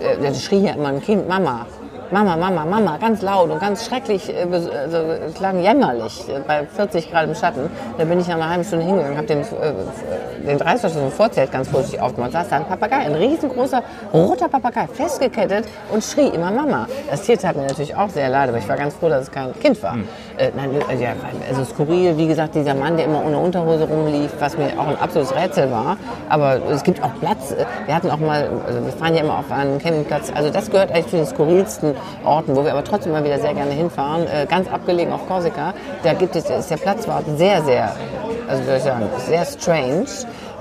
[0.00, 1.64] äh, da schrie ja immer ein Kind, Mama.
[2.12, 4.98] Mama, Mama, Mama, ganz laut und ganz schrecklich, äh, also
[5.34, 7.70] klang jämmerlich bei 40 Grad im Schatten.
[7.96, 11.50] Da bin ich nach einer halben Stunde hingegangen, habe den, äh, den Reißverschluss im Vorzelt
[11.50, 12.32] ganz vorsichtig aufgemacht.
[12.32, 16.86] Saß da ein Papagei, ein riesengroßer roter Papagei, festgekettet und schrie immer Mama.
[17.10, 19.30] Das Tier tat mir natürlich auch sehr leid, aber ich war ganz froh, dass es
[19.30, 19.94] kein Kind war.
[19.94, 20.08] Mhm.
[20.38, 21.14] Äh, nein, ja,
[21.48, 24.96] also skurril, wie gesagt, dieser Mann, der immer ohne Unterhose rumlief, was mir auch ein
[24.98, 25.96] absolutes Rätsel war.
[26.28, 27.54] Aber es gibt auch Platz.
[27.86, 30.32] Wir hatten auch mal, also wir fahren ja immer auf einen Campingplatz.
[30.34, 33.54] Also das gehört eigentlich zu den skurrilsten Orten, wo wir aber trotzdem mal wieder sehr
[33.54, 35.74] gerne hinfahren, äh, ganz abgelegen auf Korsika.
[36.02, 37.94] Da gibt es, ist der Platzwart sehr, sehr,
[38.48, 40.06] also würde ich sagen, sehr strange.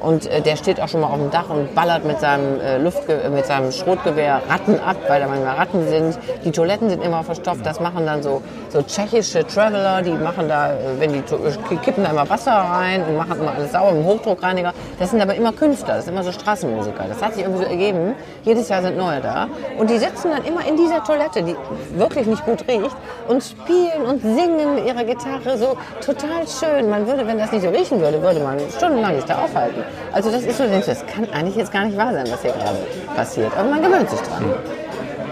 [0.02, 2.78] Und äh, der steht auch schon mal auf dem Dach und ballert mit seinem, äh,
[2.80, 6.18] Luftge mit seinem Schrotgewehr Ratten ab, weil da manchmal Ratten sind.
[6.44, 7.66] Die Toiletten sind immer verstopft.
[7.66, 12.04] Das machen dann so, so tschechische Traveler, die machen da, äh, wenn die äh, kippen
[12.04, 14.74] da immer Wasser rein und machen immer alles sauber mit dem Hochdruckreiniger.
[15.00, 17.06] Das sind aber immer Künstler, das sind immer so Straßenmusiker.
[17.08, 18.16] Das hat sich irgendwie so ergeben.
[18.44, 19.48] Jedes Jahr sind neue da.
[19.78, 21.56] Und die sitzen dann immer in dieser Toilette, die
[21.94, 22.96] wirklich nicht gut riecht,
[23.28, 26.90] und spielen und singen mit ihrer Gitarre so total schön.
[26.90, 29.84] Man würde, wenn das nicht so riechen würde, würde man stundenlang sich da aufhalten.
[30.12, 32.78] Also das ist so, das kann eigentlich jetzt gar nicht wahr sein, was hier gerade
[33.16, 33.56] passiert.
[33.58, 34.54] Aber man gewöhnt sich dran.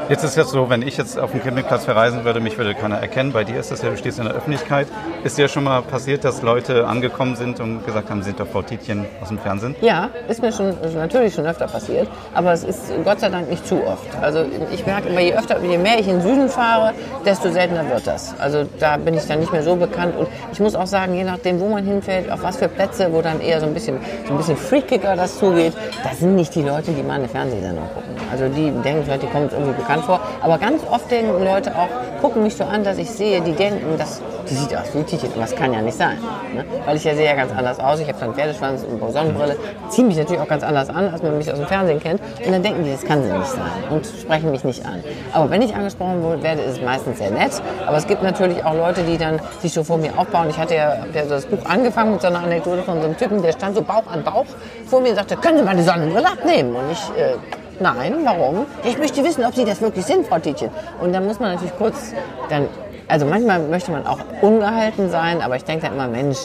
[0.09, 2.97] Jetzt ist es so, wenn ich jetzt auf dem Campingplatz verreisen würde, mich würde keiner
[2.97, 3.31] erkennen.
[3.31, 4.87] Bei dir ist das ja, du stehst in der Öffentlichkeit.
[5.23, 8.63] Ist dir schon mal passiert, dass Leute angekommen sind und gesagt haben, sind doch Frau
[8.63, 9.75] Tietjen aus dem Fernsehen?
[9.81, 13.51] Ja, ist mir schon ist natürlich schon öfter passiert, aber es ist Gott sei Dank
[13.51, 14.07] nicht zu oft.
[14.19, 16.93] Also ich merke immer, je öfter, je mehr ich in den Süden fahre,
[17.23, 18.33] desto seltener wird das.
[18.39, 21.23] Also da bin ich dann nicht mehr so bekannt und ich muss auch sagen, je
[21.23, 24.33] nachdem, wo man hinfällt, auf was für Plätze, wo dann eher so ein bisschen, so
[24.33, 28.09] ein bisschen freakiger das zugeht, da sind nicht die Leute, die mal eine Fernsehsendung gucken.
[28.31, 30.19] Also die denken vielleicht, die kommen irgendwie bekannt vor.
[30.41, 33.97] Aber ganz oft denken Leute auch, gucken mich so an, dass ich sehe, die denken,
[33.97, 35.27] das, die sieht aus wie Titi.
[35.37, 36.17] Das kann ja nicht sein.
[36.53, 36.65] Ne?
[36.85, 37.99] Weil ich ja sehe ja ganz anders aus.
[37.99, 39.57] Ich habe dann Pferdeschwanz und eine Sonnenbrille.
[39.89, 42.21] Ziehe mich natürlich auch ganz anders an, als man mich aus dem Fernsehen kennt.
[42.45, 43.71] Und dann denken die, das kann sie nicht sein.
[43.89, 45.03] Und sprechen mich nicht an.
[45.33, 47.51] Aber wenn ich angesprochen werde, ist es meistens sehr nett.
[47.85, 50.49] Aber es gibt natürlich auch Leute, die dann sich so vor mir aufbauen.
[50.49, 53.51] Ich hatte ja das Buch angefangen mit so einer Anekdote von so einem Typen, der
[53.53, 54.45] stand so Bauch an Bauch
[54.85, 56.75] vor mir und sagte, können Sie die Sonnenbrille abnehmen?
[56.75, 57.35] Und ich, äh,
[57.79, 58.65] nein, warum?
[58.83, 60.69] Ich möchte wissen, ob Sie das wirklich sind, Frau Tietjen.
[61.01, 62.13] Und dann muss man natürlich kurz
[62.49, 62.67] dann
[63.09, 66.37] also manchmal möchte man auch ungehalten sein, aber ich denke dann immer, Mensch,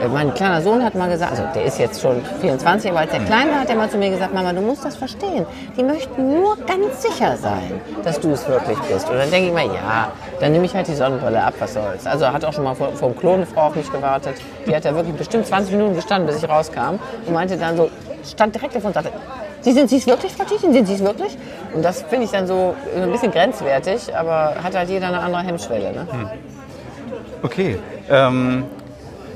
[0.00, 3.10] äh, mein kleiner Sohn hat mal gesagt, also der ist jetzt schon 24, aber als
[3.10, 5.44] der klein war, hat er mal zu mir gesagt, Mama, du musst das verstehen.
[5.76, 9.10] Die möchten nur ganz sicher sein, dass du es wirklich bist.
[9.10, 12.06] Und dann denke ich mir, ja, dann nehme ich halt die Sonnenbrille ab, was soll's.
[12.06, 14.36] Also hat auch schon mal vor, vor dem Klo eine Frau auf mich gewartet.
[14.66, 17.90] Die hat ja wirklich bestimmt 20 Minuten gestanden, bis ich rauskam und meinte dann so,
[18.24, 19.10] stand direkt davor und sagte,
[19.62, 20.72] Sie sind Sie es wirklich, Frau Tietjen?
[20.72, 21.36] Sind Sie es wirklich?
[21.72, 25.42] Und das finde ich dann so ein bisschen grenzwertig, aber hat halt jeder eine andere
[25.42, 25.92] Hemmschwelle.
[25.92, 26.06] Ne?
[26.10, 26.28] Hm.
[27.42, 27.78] Okay.
[28.10, 28.64] Ähm,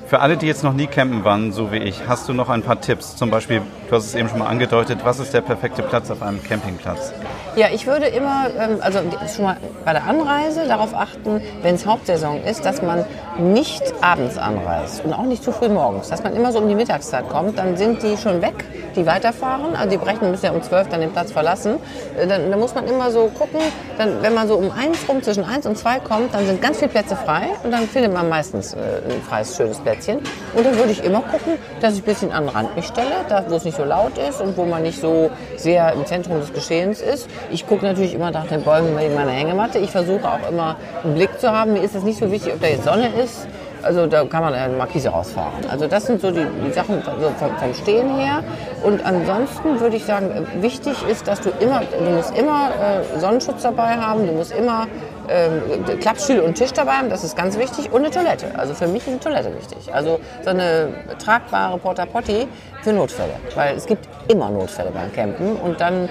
[0.07, 2.63] für alle, die jetzt noch nie campen waren, so wie ich, hast du noch ein
[2.63, 3.17] paar Tipps?
[3.17, 6.23] Zum Beispiel, du hast es eben schon mal angedeutet, was ist der perfekte Platz auf
[6.23, 7.13] einem Campingplatz?
[7.57, 8.99] Ja, ich würde immer, ähm, also
[9.35, 13.05] schon mal bei der Anreise darauf achten, wenn es Hauptsaison ist, dass man
[13.39, 16.09] nicht abends anreist und auch nicht zu früh morgens.
[16.09, 19.75] Dass man immer so um die Mittagszeit kommt, dann sind die schon weg, die weiterfahren.
[19.75, 21.77] Also die brechen müssen ja um zwölf dann den Platz verlassen.
[22.19, 23.61] Äh, dann, dann, muss man immer so gucken,
[23.97, 26.79] dann, wenn man so um eins rum, zwischen eins und zwei kommt, dann sind ganz
[26.79, 30.19] viele Plätze frei und dann findet man meistens äh, ein freies, schönes Plätzchen.
[30.55, 33.25] Und dann würde ich immer gucken, dass ich ein bisschen an den Rand mich stelle,
[33.29, 36.41] da wo es nicht so laut ist und wo man nicht so sehr im Zentrum
[36.41, 37.29] des Geschehens ist.
[37.51, 39.79] Ich gucke natürlich immer nach den Bäumen wegen meiner Hängematte.
[39.79, 41.75] Ich versuche auch immer einen Blick zu haben.
[41.75, 43.47] Mir ist es nicht so wichtig, ob da jetzt Sonne ist.
[43.83, 45.65] Also da kann man eine Markise rausfahren.
[45.71, 48.43] Also das sind so die, die Sachen also vom, vom, Stehen her.
[48.83, 53.63] Und ansonsten würde ich sagen, wichtig ist, dass du immer, du musst immer äh, Sonnenschutz
[53.63, 54.89] dabei haben, du musst immer
[55.29, 57.93] äh, Klappstühle und Tisch dabei haben, das ist ganz wichtig.
[57.93, 58.47] Und eine Toilette.
[58.57, 59.93] Also für mich ist eine Toilette wichtig.
[59.93, 62.47] Also so eine tragbare Porta Potti
[62.83, 63.35] für Notfälle.
[63.55, 65.57] Weil es gibt immer Notfälle beim Campen.
[65.57, 66.09] Und dann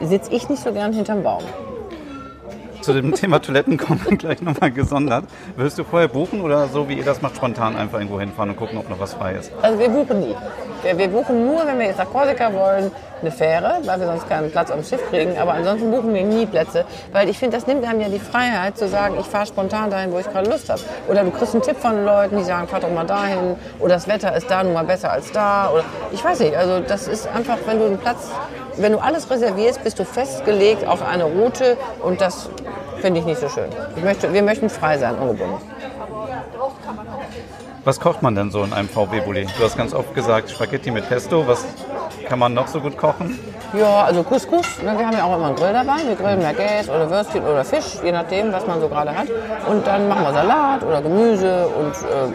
[0.00, 1.42] sitze ich nicht so gern hinterm Baum.
[2.80, 5.24] Zu dem Thema Toiletten kommen wir gleich nochmal gesondert.
[5.56, 8.56] Willst du vorher buchen oder so, wie ihr das macht, spontan einfach irgendwo hinfahren und
[8.56, 9.50] gucken, ob noch was frei ist?
[9.62, 10.34] Also wir buchen nie.
[10.84, 12.90] Wir, wir buchen nur, wenn wir jetzt nach Korsika wollen,
[13.22, 15.38] eine Fähre, weil wir sonst keinen Platz dem Schiff kriegen.
[15.38, 18.76] Aber ansonsten buchen wir nie Plätze, weil ich finde, das nimmt einem ja die Freiheit
[18.76, 20.82] zu sagen, ich fahre spontan dahin, wo ich gerade Lust habe.
[21.08, 23.56] Oder du kriegst einen Tipp von Leuten, die sagen, fahr doch mal dahin.
[23.80, 25.70] Oder das Wetter ist da nun mal besser als da.
[25.72, 26.54] Oder ich weiß nicht.
[26.54, 28.28] Also das ist einfach, wenn du einen Platz,
[28.76, 32.50] wenn du alles reservierst, bist du festgelegt auf eine Route und das
[33.00, 33.70] finde ich nicht so schön.
[34.02, 35.73] Möchte, wir möchten frei sein, ungebunden.
[37.84, 39.46] Was kocht man denn so in einem VW-Bulli?
[39.58, 41.46] Du hast ganz oft gesagt Spaghetti mit Pesto.
[41.46, 41.66] Was
[42.26, 43.38] kann man noch so gut kochen?
[43.78, 44.82] Ja, also Couscous.
[44.82, 45.98] Ne, wir haben ja auch immer einen Grill dabei.
[46.06, 49.26] Wir grillen Gäs oder Würstchen oder Fisch, je nachdem, was man so gerade hat.
[49.68, 51.66] Und dann machen wir Salat oder Gemüse.
[51.66, 51.92] Und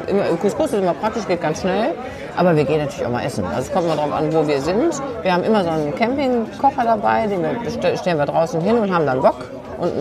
[0.08, 1.96] äh, immer, Couscous ist immer praktisch, geht ganz schnell.
[2.38, 3.44] Aber wir gehen natürlich auch mal essen.
[3.46, 5.02] Also es kommt immer darauf an, wo wir sind.
[5.24, 9.08] Wir haben immer so einen Campingkocher dabei, den wir, stellen wir draußen hin und haben
[9.08, 9.92] dann Bock und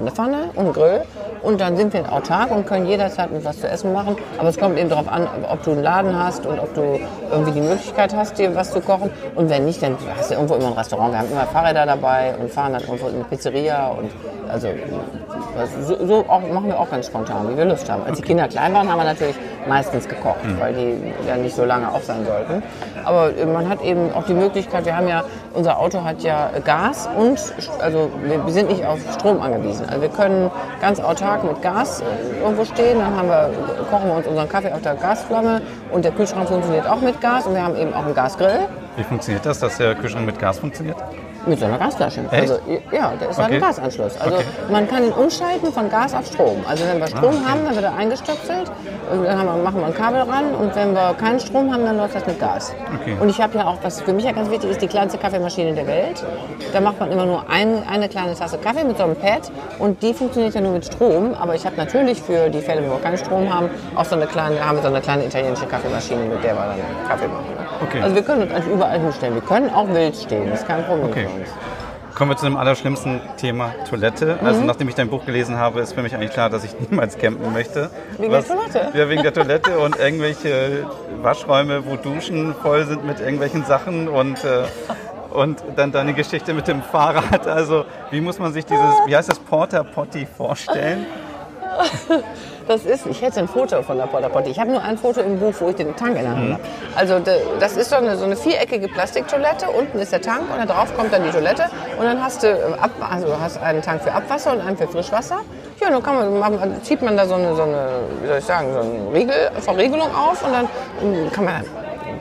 [0.00, 1.02] eine Pfanne und einen Grill.
[1.42, 4.16] Und dann sind wir autark und können jederzeit was zu essen machen.
[4.38, 7.00] Aber es kommt eben darauf an, ob du einen Laden hast und ob du
[7.30, 9.10] irgendwie die Möglichkeit hast, dir was zu kochen.
[9.34, 11.12] Und wenn nicht, dann hast du irgendwo immer ein Restaurant.
[11.12, 13.88] Wir haben immer Fahrräder dabei und fahren dann irgendwo in eine Pizzeria.
[13.88, 14.10] Und
[14.48, 14.68] also
[15.80, 18.02] so, so auch, machen wir auch ganz spontan, wie wir Lust haben.
[18.04, 19.36] Als die Kinder klein waren, haben wir natürlich
[19.68, 20.60] meistens gekocht, mhm.
[20.60, 22.62] weil die ja nicht so lange auf sein sollten.
[23.04, 27.08] Aber man hat eben auch die Möglichkeit, wir haben ja, unser Auto hat ja Gas
[27.16, 27.38] und,
[27.80, 29.88] also wir sind nicht auf Strom angewiesen.
[29.88, 32.02] Also wir können ganz autark mit Gas
[32.42, 33.50] irgendwo stehen, dann haben wir,
[33.90, 37.46] kochen wir uns unseren Kaffee auf der Gasflamme und der Kühlschrank funktioniert auch mit Gas
[37.46, 38.68] und wir haben eben auch einen Gasgrill.
[38.96, 40.96] Wie funktioniert das, dass der Kühlschrank mit Gas funktioniert?
[41.46, 42.20] Mit so einer Gasflasche.
[42.30, 42.42] Echt?
[42.42, 42.58] Also,
[42.92, 43.54] ja, da ist okay.
[43.54, 44.20] ein Gasanschluss.
[44.20, 44.44] Also okay.
[44.70, 46.64] man kann ihn umschalten von Gas auf Strom.
[46.68, 47.50] Also wenn wir Strom ah, okay.
[47.50, 48.70] haben, dann wird er eingestöpselt,
[49.10, 52.14] dann wir, machen wir ein Kabel ran und wenn wir keinen Strom haben, dann läuft
[52.14, 52.74] das mit Gas.
[53.20, 55.74] Und ich habe ja auch, was für mich ja ganz wichtig ist, die kleinste Kaffeemaschine
[55.74, 56.24] der Welt.
[56.72, 60.02] Da macht man immer nur ein, eine kleine Tasse Kaffee mit so einem Pad und
[60.02, 61.34] die funktioniert ja nur mit Strom.
[61.34, 64.26] Aber ich habe natürlich für die Fälle, wo wir keinen Strom haben, auch so eine
[64.26, 67.61] kleine, haben wir so eine kleine italienische Kaffeemaschine, mit der wir dann Kaffee machen.
[67.82, 68.02] Okay.
[68.02, 69.34] Also wir können uns eigentlich überall hinstellen.
[69.34, 71.26] Wir können auch wild stehen, das ist kein Problem okay.
[71.26, 71.48] für uns.
[72.14, 74.38] Kommen wir zu dem allerschlimmsten Thema Toilette.
[74.44, 74.66] Also mhm.
[74.66, 77.52] nachdem ich dein Buch gelesen habe, ist für mich eigentlich klar, dass ich niemals campen
[77.52, 77.90] möchte.
[78.18, 78.98] Wegen Was, der Toilette?
[78.98, 80.86] Ja, wegen der Toilette und irgendwelche
[81.22, 84.64] Waschräume, wo Duschen voll sind mit irgendwelchen Sachen und äh,
[85.32, 87.46] und dann deine Geschichte mit dem Fahrrad.
[87.46, 91.06] Also wie muss man sich dieses, wie heißt das, Porter Potty vorstellen?
[92.72, 94.48] Das ist, ich hätte ein Foto von der Porta Potty.
[94.50, 96.52] Ich habe nur ein Foto im Buch, wo ich den Tank in der Hand mhm.
[96.54, 96.62] habe.
[96.96, 97.20] Also
[97.60, 99.68] das ist so eine, so eine viereckige Plastiktoilette.
[99.68, 101.64] Unten ist der Tank und da drauf kommt dann die Toilette.
[101.98, 104.88] Und dann hast du, äh, ab, also hast einen Tank für Abwasser und einen für
[104.88, 105.40] Frischwasser.
[105.82, 107.88] Ja, dann kann man, zieht man da so eine, so eine,
[108.22, 111.64] wie soll ich sagen, so eine Riegel, Verriegelung auf und dann kann man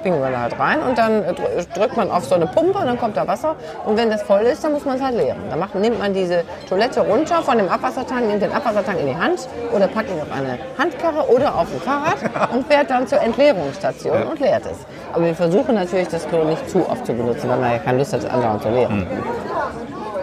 [0.04, 1.34] da halt rein und dann äh,
[1.74, 3.56] drückt man auf so eine Pumpe und dann kommt da Wasser.
[3.86, 5.40] Und wenn das voll ist, dann muss man es halt leeren.
[5.50, 9.16] Dann macht, nimmt man diese Toilette runter von dem Abwassertank, nimmt den Abwassertank in die
[9.16, 13.22] Hand oder packt ihn auf eine Handkarre oder auf ein Fahrrad und fährt dann zur
[13.22, 14.86] Entleerungsstation und leert es.
[15.14, 18.00] Aber wir versuchen natürlich, das Klo nicht zu oft zu benutzen, weil man ja keine
[18.00, 19.08] Lust hat, andauernd zu leeren.
[19.10, 19.24] Hm.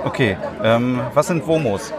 [0.04, 1.92] Okay, ähm, was sind WOMOs?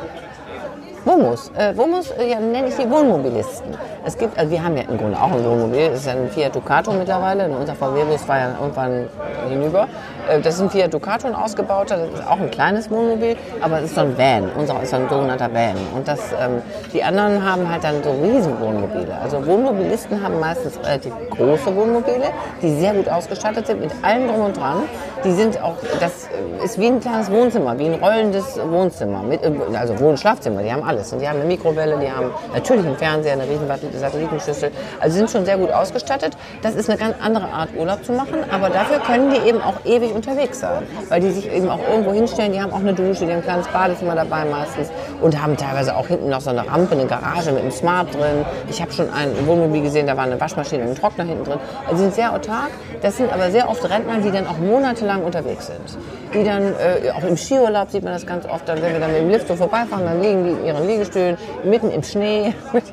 [1.06, 1.52] WOMOs.
[1.58, 3.68] Äh, WOMOs äh, ja, nenne ich die Wohnmobilisten.
[4.06, 6.56] Es gibt, also wir haben ja im Grunde auch ein Wohnmobil, das ist ein Fiat
[6.56, 7.50] Ducato mittlerweile.
[7.50, 9.08] Unser VW-Bus war ja irgendwann
[9.50, 9.88] hinüber.
[10.30, 13.80] Äh, das ist ein Fiat Ducato, ein ausgebauter, das ist auch ein kleines Wohnmobil, aber
[13.80, 14.50] es ist so ein Van.
[14.58, 15.76] Unser ist so ein sogenannter Van.
[15.96, 16.62] Und das, ähm,
[16.94, 19.18] die anderen haben halt dann so Riesenwohnmobile.
[19.22, 22.32] Also Wohnmobilisten haben meistens relativ große Wohnmobile,
[22.62, 24.84] die sehr gut ausgestattet sind mit allem drum und dran.
[25.26, 26.30] Die sind auch, das
[26.64, 30.64] ist wie ein kleines Wohnzimmer, wie ein rollendes Wohnzimmer, mit, äh, also Wohn- und Schlafzimmer,
[30.64, 31.12] die haben alles.
[31.12, 33.68] Und die haben eine Mikrowelle, die haben natürlich einen Fernseher, eine riesen
[34.00, 34.72] Satellitenschüssel.
[35.02, 36.38] Also sind schon sehr gut ausgestattet.
[36.62, 39.76] Das ist eine ganz andere Art Urlaub zu machen, aber dafür können die eben auch
[39.84, 42.54] ewig unterwegs sein, weil die sich eben auch irgendwo hinstellen.
[42.54, 44.90] Die haben auch eine Dusche, die haben ein kleines Badezimmer dabei meistens
[45.22, 48.46] und haben teilweise auch hinten noch so eine Rampe, eine Garage mit einem Smart drin.
[48.70, 51.60] Ich habe schon ein Wohnmobil gesehen, da war eine Waschmaschine und ein Trockner hinten drin.
[51.88, 52.70] Also sie sind sehr autark.
[53.02, 55.98] Das sind aber sehr oft Rentner, die dann auch monatelang unterwegs sind.
[56.34, 59.12] Die dann, äh, auch im Skiurlaub sieht man das ganz oft, dann, wenn wir dann
[59.12, 62.84] mit dem Lift so vorbeifahren, dann liegen die in ihren Liegestühlen mitten im Schnee mit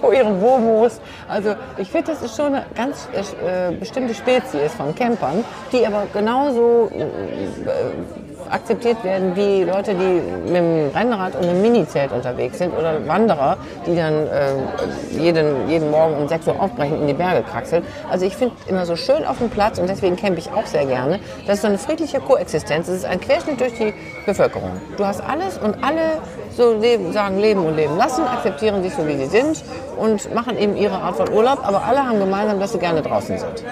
[0.00, 1.00] vor ihren Womos.
[1.28, 6.06] Also ich finde, das ist schon eine ganz äh, bestimmte Spezies von Campern, die aber
[6.12, 12.76] genauso äh, akzeptiert werden wie Leute, die mit dem Rennrad und einem Minizelt unterwegs sind
[12.76, 17.42] oder Wanderer, die dann äh, jeden, jeden Morgen um 6 Uhr aufbrechen in die Berge
[17.42, 17.84] kraxeln.
[18.10, 20.86] Also ich finde immer so schön auf dem Platz und deswegen campe ich auch sehr
[20.86, 21.20] gerne.
[21.46, 22.88] Das ist so eine friedliche Koexistenz.
[22.88, 23.94] Es ist ein Querschnitt durch die
[24.26, 24.72] Bevölkerung.
[24.96, 26.18] Du hast alles und alle
[26.56, 29.62] so leben, sagen leben und leben lassen, akzeptieren sich so wie sie sind
[29.96, 33.38] und machen eben ihre Art von Urlaub, aber alle haben gemeinsam, dass sie gerne draußen
[33.38, 33.64] sind.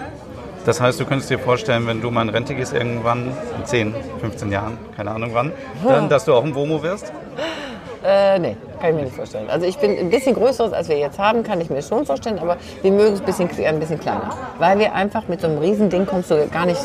[0.69, 3.95] Das heißt, du könntest dir vorstellen, wenn du mal in Rente gehst irgendwann, in 10,
[4.21, 5.51] 15 Jahren, keine Ahnung wann,
[5.83, 7.11] dann, dass du auch ein Womo wirst?
[8.05, 9.49] Äh, nee, kann ich mir nicht vorstellen.
[9.51, 12.39] Also ich bin ein bisschen größeres, als wir jetzt haben, kann ich mir schon vorstellen,
[12.39, 14.31] aber wir mögen es ein bisschen, ein bisschen kleiner.
[14.59, 16.81] Weil wir einfach mit so einem Riesending kommst du gar nicht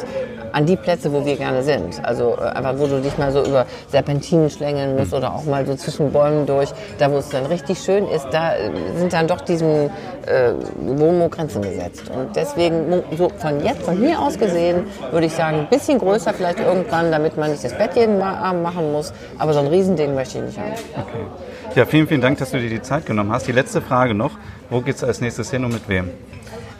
[0.53, 2.03] an die Plätze, wo wir gerne sind.
[2.06, 5.65] Also äh, einfach, wo du dich mal so über Serpentinen schlängeln musst oder auch mal
[5.65, 6.69] so zwischen Bäumen durch.
[6.99, 9.89] Da, wo es dann richtig schön ist, da äh, sind dann doch diesen
[10.27, 12.03] äh, Womo Grenzen gesetzt.
[12.15, 16.34] Und deswegen, so von jetzt, von hier aus gesehen, würde ich sagen, ein bisschen größer
[16.34, 19.12] vielleicht irgendwann, damit man nicht das Bett jeden Abend machen muss.
[19.39, 20.73] Aber so ein Riesending möchte ich nicht haben.
[20.95, 21.53] Okay.
[21.75, 23.47] Ja, vielen, vielen Dank, dass du dir die Zeit genommen hast.
[23.47, 24.38] Die letzte Frage noch.
[24.69, 26.12] Wo geht es als nächstes hin und mit wem?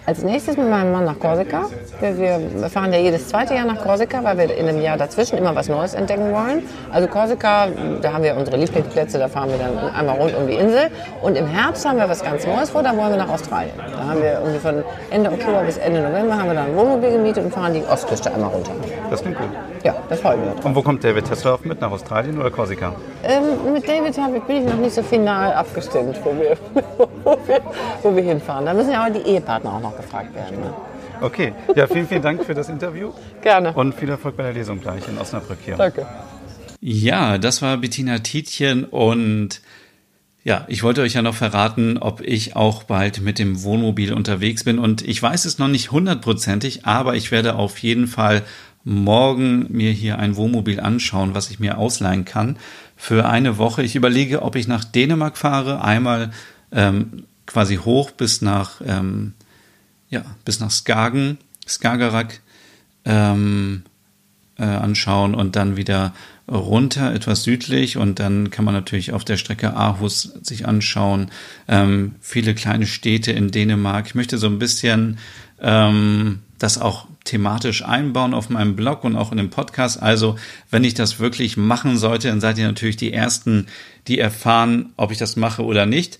[0.06, 1.70] Als nächstes mit meinem Mann nach Korsika.
[2.02, 5.56] Wir fahren ja jedes zweite Jahr nach Korsika, weil wir in einem Jahr dazwischen immer
[5.56, 6.64] was Neues entdecken wollen.
[6.92, 7.68] Also Korsika,
[8.02, 10.90] da haben wir unsere Lieblingsplätze, da fahren wir dann einmal rund um die Insel.
[11.22, 13.72] Und im Herbst haben wir was ganz Neues vor, da wollen wir nach Australien.
[13.78, 17.12] Da haben wir irgendwie von Ende Oktober bis Ende November haben wir dann ein Wohnmobil
[17.12, 18.72] gemietet und fahren die Ostküste einmal runter.
[19.10, 19.50] Das klingt gut.
[19.84, 20.66] Ja, das freut mich.
[20.66, 22.94] Und wo kommt David Tesselhoff mit, nach Australien oder Korsika?
[23.24, 24.16] Ähm, mit David
[24.48, 26.58] bin ich noch nicht so final abgestimmt, wo wir,
[27.24, 27.62] wo wir,
[28.02, 28.66] wo wir hinfahren.
[28.66, 30.60] Da müssen ja auch die Ehepartner auch noch gefragt werden.
[30.60, 30.74] Ne?
[31.22, 33.12] Okay, ja, vielen, vielen Dank für das Interview.
[33.42, 33.74] Gerne.
[33.74, 35.76] Und viel Erfolg bei der Lesung gleich in Osnabrück hier.
[35.76, 36.06] Danke.
[36.82, 39.62] Ja, das war Bettina Tietjen und
[40.44, 44.66] ja, ich wollte euch ja noch verraten, ob ich auch bald mit dem Wohnmobil unterwegs
[44.66, 48.44] bin und ich weiß es noch nicht hundertprozentig, aber ich werde auf jeden Fall
[48.84, 52.58] morgen mir hier ein Wohnmobil anschauen, was ich mir ausleihen kann
[52.98, 53.84] für eine Woche.
[53.84, 56.32] Ich überlege, ob ich nach Dänemark fahre, einmal
[56.74, 59.34] ähm, quasi hoch bis nach ähm,
[60.14, 62.40] ja, bis nach Skagen, Skagerrak
[63.04, 63.82] ähm,
[64.60, 66.14] äh, anschauen und dann wieder
[66.48, 71.32] runter, etwas südlich und dann kann man natürlich auf der Strecke Aarhus sich anschauen.
[71.68, 74.06] Ähm, viele kleine Städte in Dänemark.
[74.06, 75.18] Ich möchte so ein bisschen
[75.60, 80.02] ähm, das auch thematisch einbauen auf meinem Blog und auch in dem Podcast.
[80.02, 80.36] Also,
[80.70, 83.68] wenn ich das wirklich machen sollte, dann seid ihr natürlich die Ersten,
[84.08, 86.20] die erfahren, ob ich das mache oder nicht.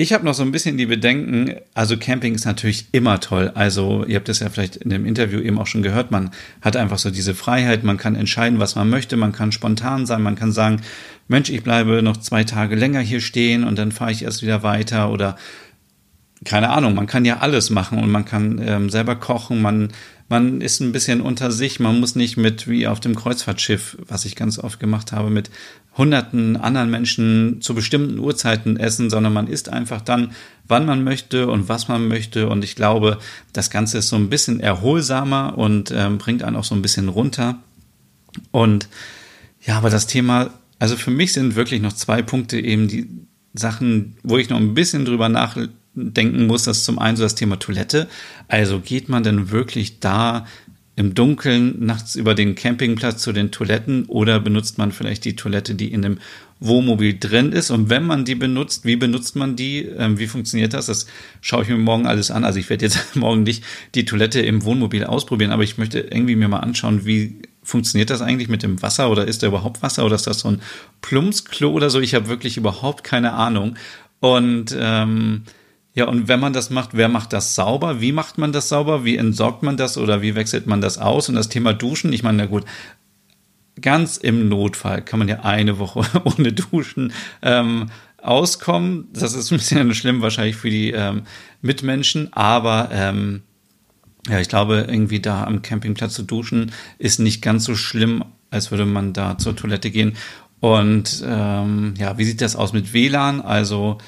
[0.00, 3.52] Ich habe noch so ein bisschen die Bedenken, also Camping ist natürlich immer toll.
[3.54, 6.30] Also ihr habt es ja vielleicht in dem Interview eben auch schon gehört, man
[6.62, 10.22] hat einfach so diese Freiheit, man kann entscheiden, was man möchte, man kann spontan sein,
[10.22, 10.80] man kann sagen,
[11.28, 14.62] Mensch, ich bleibe noch zwei Tage länger hier stehen und dann fahre ich erst wieder
[14.62, 15.36] weiter oder
[16.46, 19.90] keine Ahnung, man kann ja alles machen und man kann ähm, selber kochen, man
[20.30, 24.24] man ist ein bisschen unter sich, man muss nicht mit, wie auf dem Kreuzfahrtschiff, was
[24.24, 25.50] ich ganz oft gemacht habe, mit
[25.96, 30.32] hunderten anderen Menschen zu bestimmten Uhrzeiten essen, sondern man isst einfach dann,
[30.66, 32.48] wann man möchte und was man möchte.
[32.48, 33.18] Und ich glaube,
[33.52, 37.08] das Ganze ist so ein bisschen erholsamer und ähm, bringt einen auch so ein bisschen
[37.08, 37.58] runter.
[38.52, 38.88] Und
[39.62, 43.08] ja, aber das Thema, also für mich sind wirklich noch zwei Punkte eben die
[43.52, 45.56] Sachen, wo ich noch ein bisschen drüber nach
[45.94, 48.08] denken muss, das zum einen so das Thema Toilette.
[48.48, 50.46] Also geht man denn wirklich da
[51.00, 55.74] im Dunkeln nachts über den Campingplatz zu den Toiletten oder benutzt man vielleicht die Toilette,
[55.74, 56.18] die in dem
[56.60, 57.70] Wohnmobil drin ist?
[57.70, 59.86] Und wenn man die benutzt, wie benutzt man die?
[59.86, 60.86] Ähm, wie funktioniert das?
[60.86, 61.06] Das
[61.40, 62.44] schaue ich mir morgen alles an.
[62.44, 66.36] Also ich werde jetzt morgen nicht die Toilette im Wohnmobil ausprobieren, aber ich möchte irgendwie
[66.36, 70.04] mir mal anschauen, wie funktioniert das eigentlich mit dem Wasser oder ist da überhaupt Wasser
[70.04, 70.60] oder ist das so ein
[71.00, 72.00] Plumpsklo oder so?
[72.00, 73.76] Ich habe wirklich überhaupt keine Ahnung.
[74.20, 75.44] Und ähm,
[75.94, 78.00] ja, und wenn man das macht, wer macht das sauber?
[78.00, 79.04] Wie macht man das sauber?
[79.04, 81.28] Wie entsorgt man das oder wie wechselt man das aus?
[81.28, 82.64] Und das Thema Duschen, ich meine, na gut,
[83.80, 87.12] ganz im Notfall kann man ja eine Woche ohne Duschen
[87.42, 89.08] ähm, auskommen.
[89.12, 91.22] Das ist ein bisschen schlimm wahrscheinlich für die ähm,
[91.60, 93.42] Mitmenschen, aber ähm,
[94.28, 98.70] ja, ich glaube, irgendwie da am Campingplatz zu duschen ist nicht ganz so schlimm, als
[98.70, 100.14] würde man da zur Toilette gehen.
[100.60, 103.40] Und ähm, ja, wie sieht das aus mit WLAN?
[103.40, 103.98] Also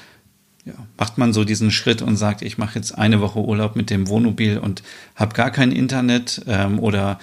[0.65, 3.89] ja, macht man so diesen Schritt und sagt, ich mache jetzt eine Woche Urlaub mit
[3.89, 4.81] dem Wohnmobil und
[5.15, 7.19] habe gar kein Internet ähm, oder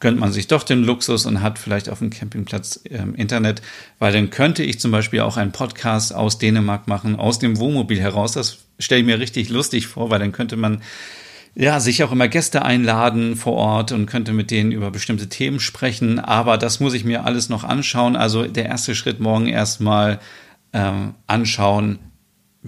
[0.00, 3.62] gönnt man sich doch den Luxus und hat vielleicht auf dem Campingplatz ähm, Internet,
[3.98, 8.00] weil dann könnte ich zum Beispiel auch einen Podcast aus Dänemark machen, aus dem Wohnmobil
[8.00, 8.32] heraus.
[8.32, 10.82] Das stelle ich mir richtig lustig vor, weil dann könnte man
[11.54, 15.58] ja, sich auch immer Gäste einladen vor Ort und könnte mit denen über bestimmte Themen
[15.58, 16.18] sprechen.
[16.18, 18.14] Aber das muss ich mir alles noch anschauen.
[18.14, 20.20] Also der erste Schritt morgen erstmal
[20.74, 21.98] ähm, anschauen,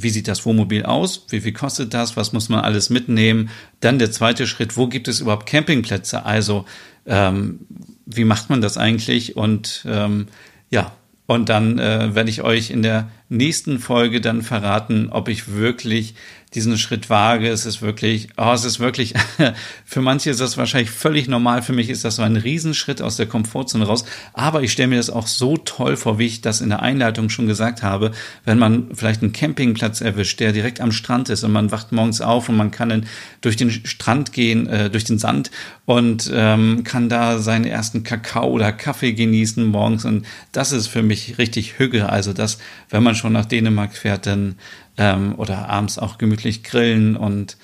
[0.03, 1.27] wie sieht das Wohnmobil aus?
[1.31, 2.17] Wie viel kostet das?
[2.17, 3.51] Was muss man alles mitnehmen?
[3.81, 6.25] Dann der zweite Schritt, wo gibt es überhaupt Campingplätze?
[6.25, 6.65] Also
[7.07, 7.61] ähm,
[8.07, 9.37] wie macht man das eigentlich?
[9.37, 10.29] Und ähm,
[10.71, 10.93] ja,
[11.27, 16.15] und dann äh, werde ich euch in der nächsten Folge dann verraten, ob ich wirklich
[16.55, 17.49] diesen Schritt wage.
[17.49, 19.15] Es ist wirklich, oh, es ist wirklich,
[19.85, 21.63] für manche ist das wahrscheinlich völlig normal.
[21.63, 24.05] Für mich ist das so ein Riesenschritt aus der Komfortzone raus.
[24.33, 27.29] Aber ich stelle mir das auch so toll vor, wie ich das in der Einleitung
[27.29, 28.13] schon gesagt habe,
[28.45, 32.21] wenn man vielleicht einen Campingplatz erwischt, der direkt am Strand ist und man wacht morgens
[32.21, 33.07] auf und man kann dann
[33.43, 35.51] durch den Strand gehen, äh, durch den Sand
[35.85, 40.07] und ähm, kann da seinen ersten Kakao oder Kaffee genießen morgens.
[40.07, 42.09] Und das ist für mich richtig Hüge.
[42.09, 42.59] Also das,
[42.89, 44.55] wenn man schon nach Dänemark fährt, dann
[44.97, 47.59] ähm, oder abends auch gemütlich grillen und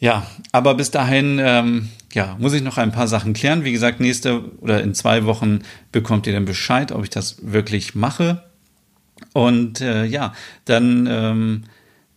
[0.00, 3.64] ja, aber bis dahin, ähm, ja, muss ich noch ein paar Sachen klären.
[3.64, 5.60] Wie gesagt, nächste oder in zwei Wochen
[5.90, 8.44] bekommt ihr dann Bescheid, ob ich das wirklich mache.
[9.32, 11.64] Und äh, ja, dann ähm,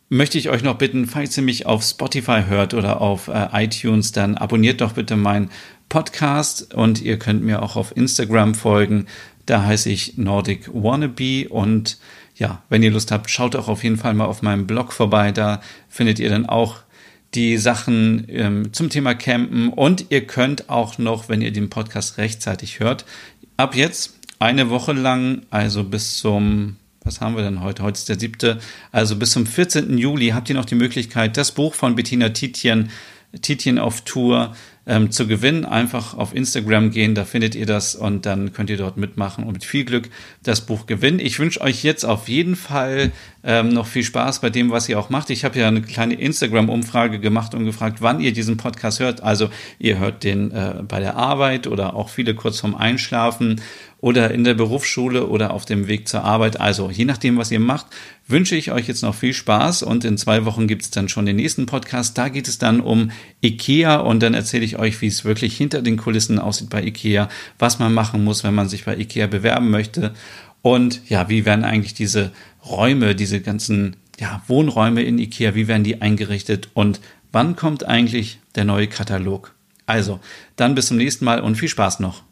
[0.10, 4.12] möchte ich euch noch bitten, falls ihr mich auf Spotify hört oder auf äh, iTunes,
[4.12, 5.50] dann abonniert doch bitte meinen
[5.90, 9.08] Podcast und ihr könnt mir auch auf Instagram folgen.
[9.48, 11.98] Da heiße ich Nordic Wannabe und
[12.42, 15.32] ja, wenn ihr Lust habt, schaut auch auf jeden Fall mal auf meinem Blog vorbei.
[15.32, 16.78] Da findet ihr dann auch
[17.36, 22.18] die Sachen ähm, zum Thema Campen und ihr könnt auch noch, wenn ihr den Podcast
[22.18, 23.06] rechtzeitig hört,
[23.58, 27.84] ab jetzt eine Woche lang, also bis zum, was haben wir denn heute?
[27.84, 28.60] Heute ist der siebte,
[28.92, 29.96] also bis zum 14.
[30.00, 32.90] Juli habt ihr noch die Möglichkeit, das Buch von Bettina Tietjen,
[33.44, 34.56] Tietjen auf Tour
[34.86, 35.66] ähm, zu gewinnen.
[35.66, 39.54] Einfach auf Instagram gehen, da findet ihr das und dann könnt ihr dort mitmachen und
[39.54, 40.10] mit viel Glück
[40.44, 41.20] das Buch gewinnen.
[41.20, 43.12] Ich wünsche euch jetzt auf jeden Fall
[43.44, 45.30] ähm, noch viel Spaß bei dem, was ihr auch macht.
[45.30, 49.22] Ich habe ja eine kleine Instagram-Umfrage gemacht und gefragt, wann ihr diesen Podcast hört.
[49.22, 53.62] Also ihr hört den äh, bei der Arbeit oder auch viele kurz vorm Einschlafen
[54.02, 56.60] oder in der Berufsschule oder auf dem Weg zur Arbeit.
[56.60, 57.86] Also je nachdem, was ihr macht,
[58.28, 61.26] wünsche ich euch jetzt noch viel Spaß und in zwei Wochen gibt es dann schon
[61.26, 62.18] den nächsten Podcast.
[62.18, 63.12] Da geht es dann um
[63.44, 67.30] IKEA und dann erzähle ich euch, wie es wirklich hinter den Kulissen aussieht bei IKEA,
[67.60, 70.14] was man machen muss, wenn man sich bei IKEA bewerben möchte
[70.62, 72.32] und ja, wie werden eigentlich diese
[72.66, 78.40] Räume, diese ganzen ja, Wohnräume in IKEA, wie werden die eingerichtet und wann kommt eigentlich
[78.56, 79.54] der neue Katalog?
[79.88, 80.20] Also,
[80.56, 82.24] dann bis zum nächsten Mal und viel Spaß noch.